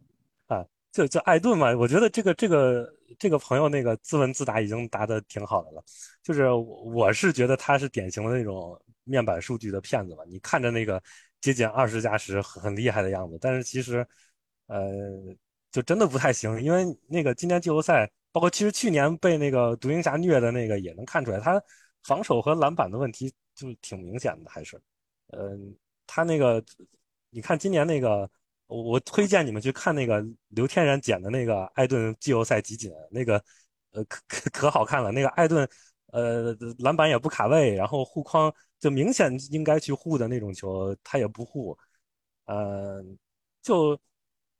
[0.48, 5.84] 啊，就就艾顿嘛，我觉得这个这个这个朋友那个自问自答已经答的挺好的了。
[6.24, 10.24] 就是我我是觉得他是典型的那种面板数据的骗子嘛。
[10.28, 11.02] 你看着那个
[11.42, 14.08] 接近二十加十很厉害的样子，但是其实
[14.68, 14.90] 呃
[15.72, 21.62] 就真的不太行，因为那个今年季后赛，包括其实去年被那个独行侠虐的那个也能看出来，他
[22.04, 24.82] 防守和篮板的问题就挺明显的，还是。
[25.36, 26.64] 嗯，他那个，
[27.32, 28.30] 你看今年那个，
[28.68, 33.44] 我我推荐你们去看那个刘天然剪的那个艾顿季后赛集锦，那个，
[33.94, 35.12] 呃，可可可好看了。
[35.12, 35.68] 那个艾顿，
[36.14, 41.76] 呃，篮板也不卡位，然后护框就明显应该去护的那种球，他也不护。
[42.46, 43.04] 呃，
[43.64, 44.00] 就，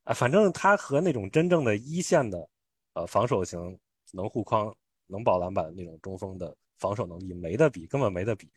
[0.02, 2.48] 啊，反正他和那种真正的一线的，
[2.94, 3.78] 呃，防守型
[4.12, 4.74] 能护框、
[5.06, 8.50] 能保篮板那种中锋的防守能力没得比，根本没得比。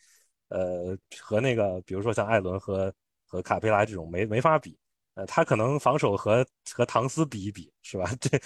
[0.50, 2.91] 呃，和那个，比如说像艾伦和
[3.28, 4.76] 和卡佩拉这种没没法比，
[5.14, 6.43] 呃，他可能防守和
[6.74, 8.10] 和唐斯比一比，是吧？
[8.20, 8.39] 这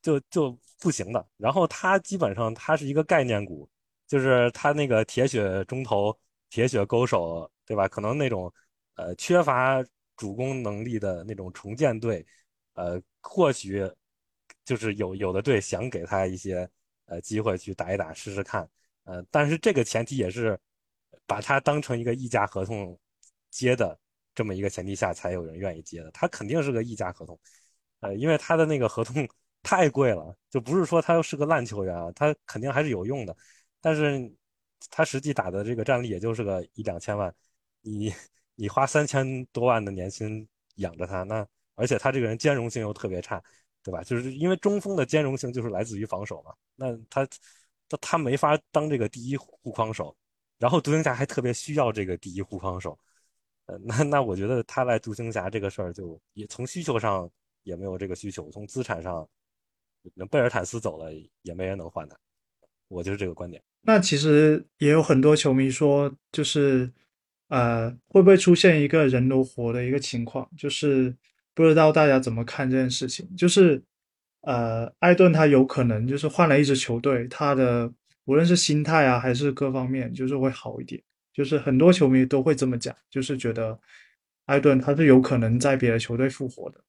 [0.00, 1.26] 就就不行的。
[1.36, 3.68] 然后他基本上他是一个概念股，
[4.12, 6.14] 就是他那个铁血中投、
[6.50, 7.88] 铁血勾手，对吧？
[7.88, 8.52] 可能那种
[8.96, 9.82] 呃缺乏
[10.16, 12.26] 主攻能力的那种重建队，
[12.74, 13.90] 呃，或许
[14.66, 16.68] 就是有有的队想给他一些
[17.06, 18.68] 呃机会去打一打试试看，
[19.04, 20.60] 呃，但是这个前提也是。
[21.26, 22.98] 把他当成一个溢价合同
[23.48, 23.98] 接的
[24.34, 26.10] 这么一个前提下，才有人愿意接的。
[26.10, 27.38] 他肯定是个溢价合同，
[28.00, 29.26] 呃，因为他的那个合同
[29.62, 33.34] 太贵了，就不是说他是个烂球员啊，他肯定还是有用的。
[33.82, 34.32] 但是
[34.90, 37.34] 他实际打的这个战力也就是个一两千万，
[37.82, 38.10] 你
[38.54, 43.42] 你花三千多万的年薪养着他，那而且他这个人兼容性又特别差，
[43.82, 44.02] 对吧？
[44.02, 47.28] 就是因为中锋的兼容性就是来自于防守嘛，那他
[47.88, 50.16] 他他没法当这个第一护框手。
[50.58, 52.96] 然后独行侠还特别需要这个第一护框手，
[53.66, 57.28] 呃，那那我觉得他来独行侠这个事儿就也从需求上
[57.64, 59.28] 也没有这个需求，从资产上，
[60.14, 62.16] 那贝尔坦斯走了也没人能换他，
[62.92, 63.62] 我就是这个观点。
[63.82, 66.90] 那其实也有很多球迷说，就是
[67.48, 70.48] 呃，会不会出现一个人挪活的一个情况？
[70.56, 71.14] 就是
[71.54, 73.28] 不知道大家怎么看这件事情？
[73.36, 73.82] 就是
[74.42, 77.92] 呃，艾顿他有可能就是换了一支球队，他的。
[78.26, 81.02] 无论是心态啊，还是各方面，就是会好一点。
[81.32, 83.76] 就是很多球迷都会这么讲，就是觉得
[84.46, 86.80] 艾顿他是有可能在别的球队复活的。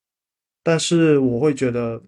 [0.61, 1.99] 但是我会觉得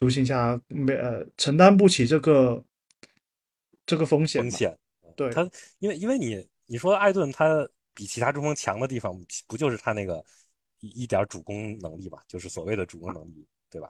[0.00, 2.64] 独行侠没呃承担不起这个
[3.86, 4.42] 这个风险。
[4.42, 4.76] 风险，
[5.14, 5.48] 对他，
[5.78, 10.24] 因为因为你你说艾顿他比其他中锋强的地方，不就是他那个
[10.80, 12.20] 一一点主攻能力吧？
[12.26, 13.88] 就是所谓的主攻能力，对吧？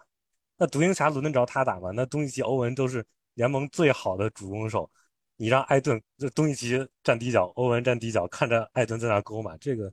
[0.58, 1.90] 那独行侠轮得着他打吗？
[1.94, 3.02] 那东契奇、欧文都是。
[3.34, 4.90] 联盟最好的主攻手，
[5.36, 9.56] 你让艾顿这东契奇站底角，欧文站底角，看着艾顿在那勾嘛？
[9.58, 9.90] 这个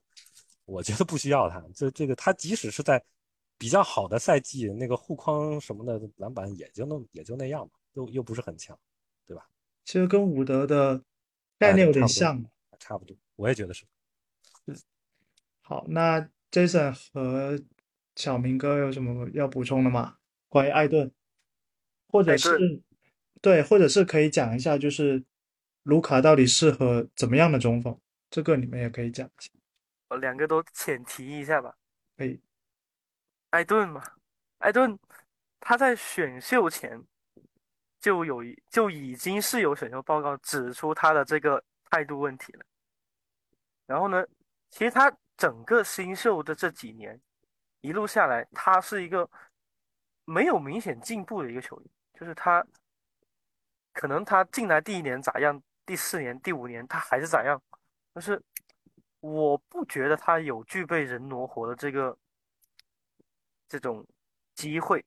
[0.66, 1.64] 我觉得不需要他。
[1.74, 3.02] 这这个他即使是在
[3.58, 8.78] 比较好的赛季，那个护框什么的篮板也就那也就那样吧，又又不是很强，
[9.26, 9.48] 对吧？
[9.84, 11.02] 其实跟伍德的
[11.58, 12.44] 概念有点像，
[12.78, 13.86] 差不多，我也觉得是。
[15.62, 17.60] 好，那 Jason 和
[18.16, 20.18] 小明哥有什么要补充的吗？
[20.50, 21.12] 关于艾顿，
[22.08, 22.82] 或者是？
[23.42, 25.24] 对，或者是可以讲一下，就是
[25.84, 28.00] 卢卡到底适合怎么样的中锋，
[28.30, 29.52] 这个你们也可以讲一下。
[30.10, 31.78] 我两个都浅提一下吧。
[32.18, 32.40] 可以。
[33.58, 34.04] 艾顿嘛，
[34.60, 34.98] 艾顿
[35.60, 37.04] 他在选秀前
[38.00, 42.64] 就有一就已经是有选秀报告指出他的这个态度问题了。
[43.88, 44.24] 然后呢，
[44.70, 47.20] 其实他整个新秀的这几年
[47.82, 49.28] 一路下来，他是一个
[50.24, 52.64] 没有明显进步的一个球员，就是他。
[53.92, 57.60] 可能他进来第一年咋样，第四年、第五年他还是咋样，
[58.14, 58.40] 但是
[59.22, 62.16] 我不觉得他有具备人挪活的这个
[63.68, 64.06] 这种
[64.56, 65.04] 机会。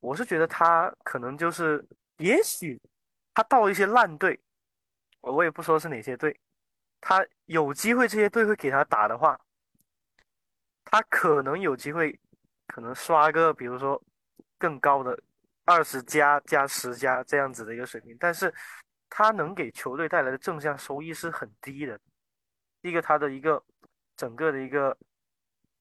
[0.00, 1.82] 我是觉得他可能就是，
[2.18, 2.80] 也许
[3.32, 4.38] 他到一些烂队，
[5.20, 6.38] 我也不说是哪些队，
[7.00, 9.40] 他有机会这些队会给他打的话，
[10.84, 12.18] 他可能有机会，
[12.66, 14.00] 可能刷个比如说
[14.58, 15.18] 更高的
[15.64, 18.52] 二十加加十加这样子的一个水平，但是
[19.08, 21.98] 他能给球队带来的正向收益是很低的。
[22.82, 23.64] 一个，他的一个
[24.16, 24.94] 整个的一个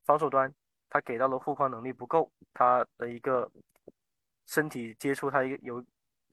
[0.05, 0.53] 防守端，
[0.93, 3.49] 他给到的护框能力不够，他的一个
[4.45, 5.83] 身体接触，他一个有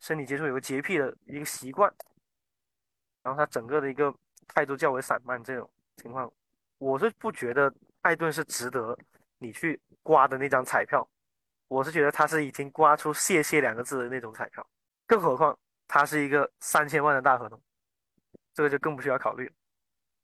[0.00, 1.90] 身体接触有个洁癖的一个习惯，
[3.22, 4.14] 然后他整个的一个
[4.48, 6.30] 态度较为散漫，这种情况，
[6.76, 8.94] 我是不觉得艾顿是值得
[9.38, 11.08] 你去刮的那张彩票，
[11.68, 14.66] 我是觉得他是已经刮出“谢谢”两个字的那种彩票，
[15.06, 15.58] 更何况
[15.88, 17.58] 他是一个三千万的大合同，
[18.52, 19.50] 这个就更不需要考虑。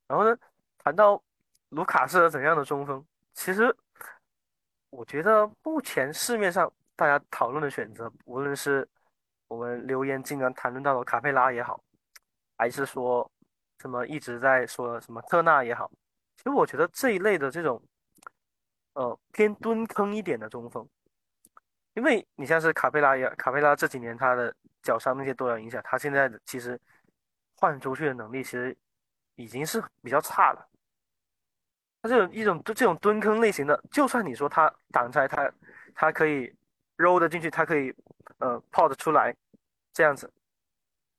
[0.06, 0.38] 然后呢，
[0.76, 1.22] 谈到
[1.70, 3.74] 卢卡是怎样的中锋，其实
[4.96, 8.88] 我觉得目前市面上大家讨论的选择，无论是
[9.46, 11.78] 我们留言经常谈论到的卡佩拉也好，
[12.56, 13.30] 还是说
[13.78, 15.90] 什么一直在说什么特纳也好，
[16.38, 17.82] 其实我觉得这一类的这种
[18.94, 20.88] 呃偏蹲坑一点的中锋，
[21.92, 26.80] 因为你像是卡佩拉也卡佩拉这几年他的脚伤那些都有影响，他现在其实
[27.56, 28.74] 换出去的能力其实。
[29.38, 30.66] 已经是比较差了。
[32.06, 35.52] 这种一种这种蹲坑类型的，就算你说他挡拆，他
[35.94, 36.54] 他可以
[36.96, 37.94] 揉的进去，他可以
[38.38, 39.34] 呃泡的出来，
[39.92, 40.30] 这样子，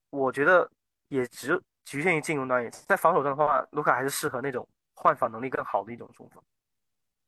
[0.10, 0.70] 我觉得
[1.08, 2.70] 也只局限于进攻端也。
[2.70, 6.44] 在防守端的话，卢卡还是适合那种换防能力更好的一种中锋。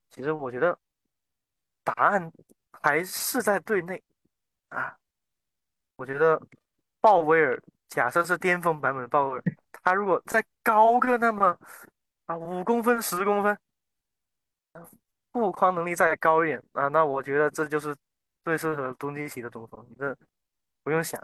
[0.10, 0.78] 其实我觉得
[1.84, 2.32] 答案
[2.82, 4.02] 还是在队内
[4.70, 4.96] 啊。
[5.96, 6.42] 我觉得
[7.02, 9.44] 鲍威尔假设是巅峰版本的鲍威尔。
[9.82, 11.58] 他如果再高个那么
[12.30, 13.58] 啊五公分十公分，
[15.32, 17.96] 护框能力再高一点啊，那我觉得这就是
[18.44, 19.84] 最适合东契奇的中锋。
[19.90, 20.16] 你这
[20.84, 21.20] 不用想，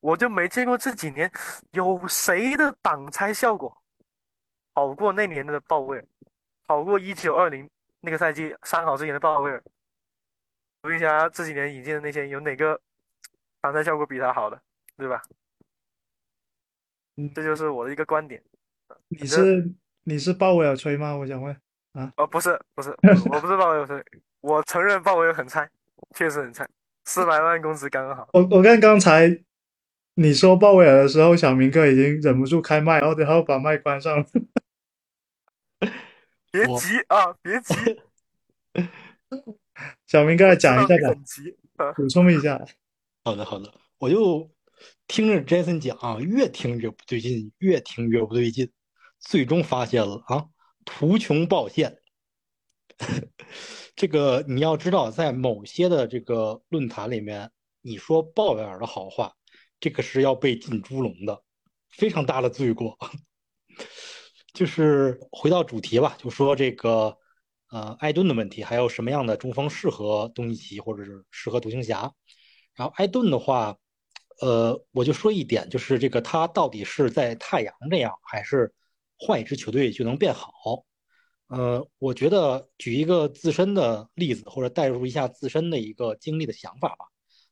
[0.00, 1.30] 我就没见过这几年
[1.72, 3.76] 有谁的挡拆效果
[4.74, 6.06] 好过那年的鲍威尔，
[6.66, 7.68] 好过一九二零
[8.00, 9.62] 那个赛季三好之前的鲍威尔。
[10.80, 12.80] 我问一下这几年引进的那些有哪个
[13.60, 14.58] 挡拆效果比他好的，
[14.96, 15.22] 对吧？
[17.16, 18.42] 嗯这就是我的一个观点。
[19.08, 19.70] 你是
[20.04, 21.14] 你是鲍威尔吹吗？
[21.16, 21.56] 我想问
[21.92, 22.12] 啊。
[22.16, 22.90] 哦，不是不是，
[23.30, 24.02] 我不是鲍威尔吹，
[24.40, 25.68] 我承认鲍威尔很菜，
[26.14, 26.68] 确实很菜，
[27.04, 28.28] 四百万工资刚刚好。
[28.32, 29.42] 我我看刚才
[30.14, 34.26] 你说鲍威尔的时候，小明哥已经忍不住开麦，然后然后把麦关上了。
[36.50, 37.74] 别急啊，别急。
[40.06, 40.94] 小明哥讲一下
[41.76, 42.60] 吧，补充一下。
[43.24, 44.50] 好的好的，我就。
[45.06, 48.68] 听着，Jason 讲，越听越不对劲，越听越不对劲，
[49.22, 50.44] 最终发现了啊，
[50.84, 51.96] 图穷垓现。
[53.96, 57.50] 这个你要知道，在某些的这个论坛里面，
[57.80, 59.32] 你说鲍威尔的好话，
[59.80, 61.42] 这个是要被进猪笼的，
[61.88, 62.98] 非常大的罪过。
[64.52, 67.16] 就是回到主题吧，就说这个
[67.70, 72.12] 呃艾顿的问题，还有什么样的中锋适合东契奇，或者是适合独行侠？
[72.74, 73.76] 然后艾顿的话。
[74.40, 78.72] 呃，我就说一点，就是这个他到底是在太阳这样，还是
[79.24, 80.50] 换一支球队就能变好？
[81.46, 87.06] 呃，我觉得举一个自身的例子，或者带入一下自身的一个经历的想法吧。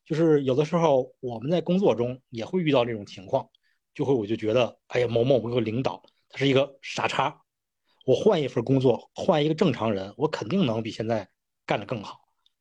[0.05, 3.49] 就是有的时候我们在工作中也会遇到这种情况，
[3.95, 7.43] 就会我就觉得，哎呀，某某某个领导他是一个傻叉，
[8.05, 11.29] 我换一份工作，换一个正常人，我肯定能比现在
[11.65, 12.19] 干得更好，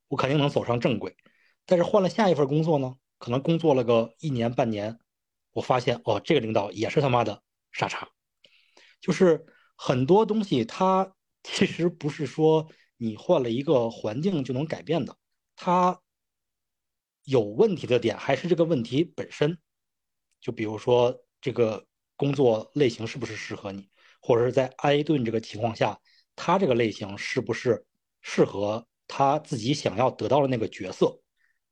[0.08, 1.16] 我肯定能走上正轨。
[1.66, 2.96] 但是换了下一份工作呢？
[3.18, 5.00] 可能工作了个一年半年，
[5.52, 7.42] 我发现哦，这个领导也是他妈的
[7.72, 8.08] 傻叉。
[9.02, 9.46] 就是
[9.76, 15.16] 很多东西，它 其实不是说你换了一个环境就能改变的，
[15.56, 16.02] 它
[17.24, 19.58] 有问题的点还是这个问题本身。
[20.42, 21.86] 就比如说这个
[22.16, 23.90] 工作类型是不是适合你，
[24.22, 26.00] 或者是在埃顿这个情况下，
[26.36, 27.86] 他这个类型是不是
[28.22, 31.22] 适合他自己想要得到的那个角色？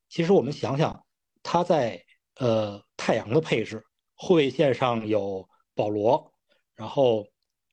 [0.08, 1.04] 其实我们想想。
[1.40, 2.04] 他在
[2.34, 3.82] 呃太阳的配置，
[4.14, 6.34] 后卫线上有保罗，
[6.78, 7.26] 然后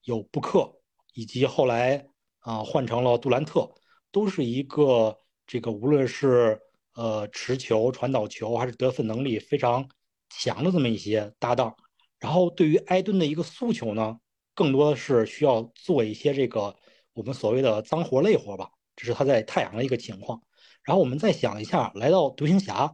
[0.03, 0.81] 有布克，
[1.13, 2.07] 以及后来
[2.39, 3.71] 啊换成了杜兰特，
[4.11, 6.59] 都是一个这个无论是
[6.95, 9.87] 呃持球、传导球还是得分能力非常
[10.29, 11.75] 强的这么一些搭档。
[12.19, 14.17] 然后对于埃顿的一个诉求呢，
[14.55, 16.75] 更多的是需要做一些这个
[17.13, 20.41] 我们所谓的脏活累活吧，这是他在太阳的一个情况。
[20.83, 22.91] 然后我们再想一下，来到独行侠。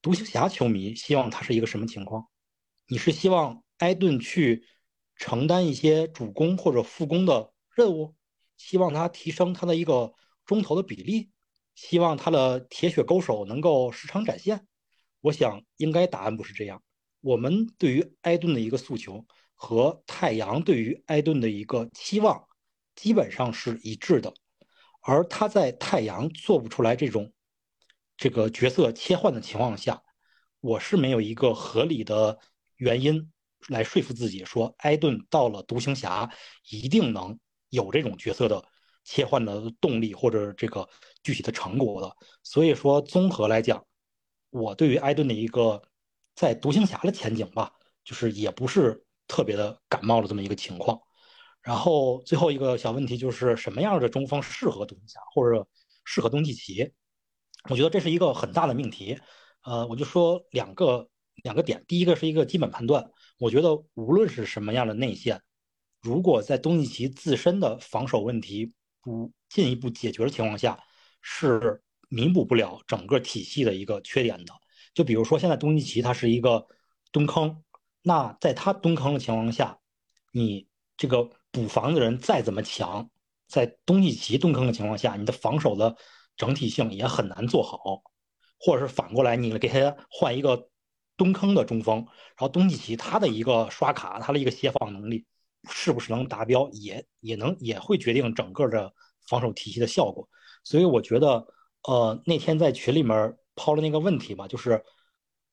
[0.00, 2.26] 独行侠球迷希望他是一个什么情况？
[2.88, 4.66] 你是希望埃顿去
[5.22, 8.16] 承担一些主攻或者副攻的任务，
[8.56, 10.12] 希望他提升他的一个
[10.44, 11.30] 中投的比例，
[11.76, 14.66] 希望他的铁血勾手能够时常展现？
[15.20, 16.82] 我想应该答案不是这样。
[17.20, 22.48] 我们对于埃顿的一个诉求和太阳对于埃顿的一个期望
[22.96, 24.34] 基本上是一致的，
[25.02, 27.32] 而他在太阳做不出来这种
[28.16, 30.02] 这个角色切换的情况下，
[30.58, 32.40] 我是没有一个合理的
[32.74, 33.31] 原因
[33.68, 36.30] 来说服自己说埃顿到了独行侠
[36.70, 37.38] 一定能
[37.70, 38.64] 有这种角色的
[39.04, 40.88] 切换的动力或者这个
[41.22, 42.16] 具体的成果的。
[42.42, 43.84] 所以说，综合来讲，
[44.50, 45.82] 我对于埃顿的一个
[46.34, 47.72] 在独行侠的前景吧，
[48.04, 51.00] 就是也不是特别的感冒的这么一个情况。
[51.62, 55.66] 然后最后一个小问题就是什么样的中锋适合独行侠或者
[56.04, 56.92] 适合东契奇？
[57.70, 59.18] 我觉得这是一个很大的命题。
[59.62, 61.08] 呃，我就说两个
[61.42, 63.10] 两个点，第一个是一个基本判断。
[63.38, 65.40] 我觉得无论是什么样的内线，
[66.00, 70.78] 如果在东契奇自身的防守问题不进一步解决的情况下，
[71.20, 74.54] 是弥补不了整个体系的一个缺点的。
[74.94, 76.66] 就比如说现在东契奇他是一个
[77.10, 77.62] 蹲坑，
[78.02, 79.78] 那在他蹲坑的情况下，
[80.32, 80.66] 你
[80.96, 83.10] 这个补防的人再怎么强，
[83.48, 85.96] 在东契奇蹲坑的情况下，你的防守的
[86.36, 88.02] 整体性也很难做好。
[88.64, 90.68] 或者是反过来，你给他换一个
[91.16, 95.24] 蹲坑的中锋，然后东契奇他的一个刷卡，他的一个协防能力
[95.68, 98.92] 是不是能达标，也也能也会决定整个的
[99.28, 100.28] 防守体系的效果。
[100.64, 101.46] 所以我觉得，
[101.84, 104.82] 呃，那天在群里面抛了那个问题嘛，就是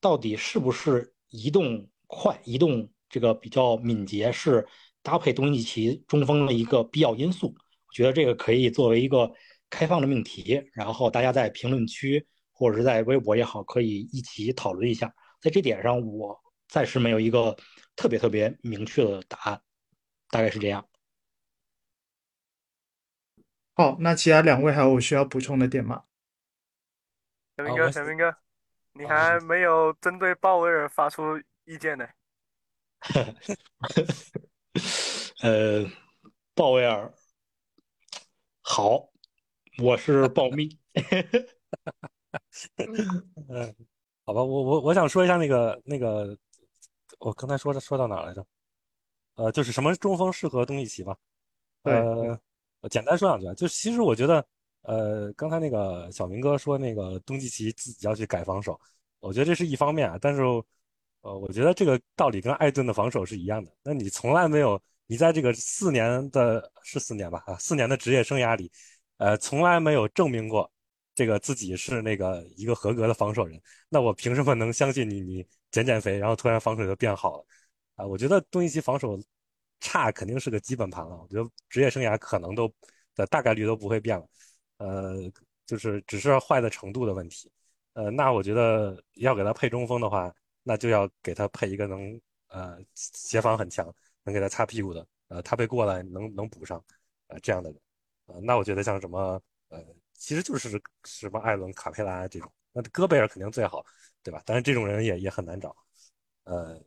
[0.00, 4.66] 到底是不是移动快、移动这个比较敏捷是
[5.02, 7.48] 搭配东契奇中锋的一个必要因素？
[7.48, 9.30] 我觉得这个可以作为一个
[9.68, 12.26] 开放的命题，然后大家在评论区。
[12.52, 15.10] 或者是在微博也好，可以一起讨论一下。
[15.40, 16.38] 在这点上，我
[16.68, 17.56] 暂时没有一个
[17.96, 19.62] 特别特别明确的答案，
[20.28, 20.86] 大概是这样。
[23.74, 26.04] 好，那其他两位还有需要补充的点吗？
[27.56, 28.36] 小明哥，小明哥，
[28.92, 32.06] 你还没有针对鲍威尔发出意见呢。
[35.42, 35.90] 呃，
[36.54, 37.12] 鲍威尔，
[38.60, 39.10] 好，
[39.82, 40.78] 我是鲍密。
[43.48, 43.74] 嗯，
[44.30, 46.38] 好吧，我我我想说一下那个那个，
[47.18, 48.46] 我刚才说的说到哪来着？
[49.34, 51.16] 呃，就是什么中锋适合东契奇吧？
[51.82, 52.40] 呃，
[52.88, 54.46] 简单说两句啊，就其实我觉得，
[54.82, 58.80] 呃，刚才那个小明哥说那个东契奇自己要去改防守，
[59.18, 60.42] 我觉得这是一方面啊，但是，
[61.22, 63.72] 呃，我觉得这个道理跟艾顿的防守是一样的。
[63.82, 67.42] 那你从来没有，你在这个四年的是四年吧？
[67.46, 68.70] 啊，四年的职业生涯里，
[69.16, 70.70] 呃，从来没有证明过。
[71.14, 75.20] 这个自己是那个一个合格的防守人，那我凭什么能相信你？
[75.20, 77.46] 你减减肥，然后突然防守就变好了
[77.96, 78.06] 啊？
[78.06, 79.16] 我觉得东契奇防守
[79.78, 81.16] 差肯定是个基本盘了。
[81.16, 82.72] 我觉得职业生涯可能都
[83.14, 84.28] 的大概率都不会变了，
[84.78, 85.14] 呃，
[85.66, 87.50] 就是只是坏的程度的问题。
[87.92, 90.32] 呃，那我觉得要给他配中锋的话，
[90.62, 93.92] 那就要给他配一个能呃协防很强，
[94.24, 96.82] 能给他擦屁股的，呃，他被过来能能补上，
[97.28, 97.80] 呃，这样的人。
[98.26, 99.84] 呃，那我觉得像什么呃。
[100.20, 103.82] 其实就是什么艾伦、卡佩拉这种，那戈贝尔肯定最好，
[104.22, 104.42] 对吧？
[104.44, 105.74] 但是这种人也也很难找，
[106.44, 106.78] 呃，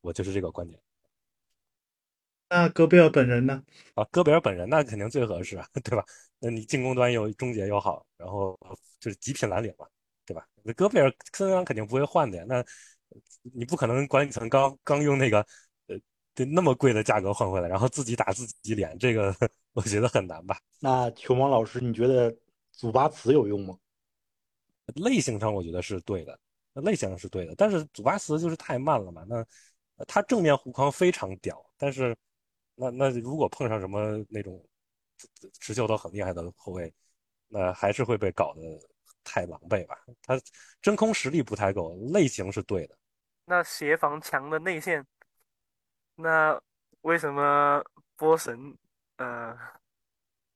[0.00, 0.78] 我就是这个观点。
[2.48, 3.62] 那戈贝尔本人呢？
[3.94, 6.04] 啊，戈贝尔本人那肯定最合适，对吧？
[6.40, 8.58] 那你进攻端又终结又好，然后
[8.98, 9.86] 就是极品蓝领嘛，
[10.26, 10.44] 对吧？
[10.64, 12.64] 那戈贝尔森林狼肯定不会换的呀，那
[13.54, 15.46] 你不可能管理层刚刚用那个
[15.86, 19.32] 呃那么贵的价格换回来，然后自己打自己脸，这个
[19.74, 20.58] 我觉得很难吧？
[20.80, 22.36] 那球王老师，你觉得？
[22.76, 23.78] 祖巴茨有用吗？
[24.96, 26.38] 类型上我觉得是对的，
[26.74, 29.24] 那类型上是对的，但是祖巴茨就是太慢了嘛。
[29.26, 29.44] 那
[30.04, 32.14] 他正面护框非常屌，但是
[32.74, 34.62] 那那如果碰上什么那种
[35.58, 36.92] 持球都很厉害的后卫，
[37.48, 38.60] 那还是会被搞得
[39.22, 39.96] 太狼狈吧。
[40.20, 40.38] 他
[40.82, 42.98] 真空实力不太够，类型是对的。
[43.46, 45.06] 那协防强的内线，
[46.16, 46.60] 那
[47.00, 47.82] 为什么
[48.16, 48.76] 波神
[49.16, 49.56] 呃？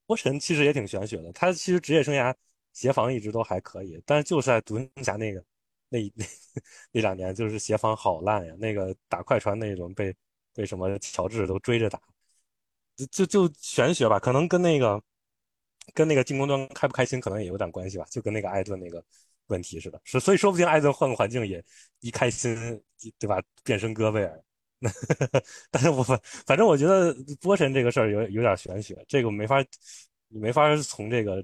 [0.09, 2.35] 波神其实也挺玄学的，他其实职业生涯
[2.72, 5.44] 协防一直都还可以，但是就是在独行侠那个
[5.90, 6.24] 那那
[6.93, 8.55] 那两年，就是协防好烂呀。
[8.59, 10.14] 那个打快船那一轮被
[10.55, 12.01] 被什么乔治都追着打，
[12.97, 15.02] 就就就玄学吧，可能跟那个
[15.93, 19.05] 跟那个进攻端开不开心可能也有点关系吧，就跟那个艾顿那个
[19.48, 21.62] 问题似的，是所以说不定艾顿换个环境也
[22.01, 22.55] 一开心，
[23.18, 23.43] 对吧？
[23.62, 24.43] 变身戈贝尔。
[24.78, 24.90] 那，
[25.70, 26.02] 但是我
[26.46, 29.60] 反正我觉得波神这个事儿有有点玄学，这个没法，
[30.28, 31.42] 你没法从这个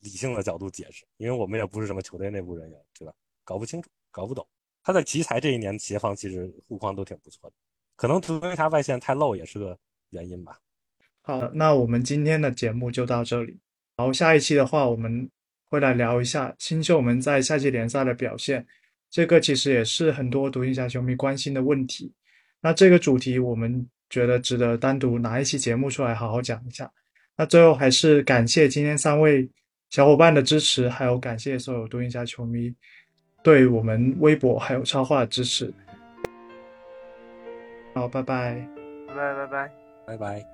[0.00, 3.12] 理性的角度解释，因为我们也不是什么球队内部人员，对吧？
[3.44, 4.46] 搞不清楚，搞不懂。
[4.82, 7.56] 他在奇才这一年协防其实护框都挺不错的，
[7.96, 9.78] 可能图为他外线太漏也是个
[10.10, 10.58] 原因吧。
[11.22, 13.58] 好，那我们今天的节目就到这里，
[13.96, 15.30] 然后下一期的话，我们
[15.64, 18.66] 会来聊一下新秀们在夏季联赛的表现。
[19.08, 22.12] 这个其实也是很多独行侠球迷关心的问题。
[22.64, 26.90] 那这个主题我们觉得值得单独拿一期节目出来好好讲一下。
[27.36, 29.46] 那最后还是感谢今天三位
[29.90, 32.74] 小伙伴的支持，还有感谢所有独行侠球迷
[33.42, 35.70] 对我们微博还有超话的支持。
[37.92, 38.66] 好，拜拜，
[39.08, 39.70] 拜拜拜拜
[40.06, 40.53] 拜拜。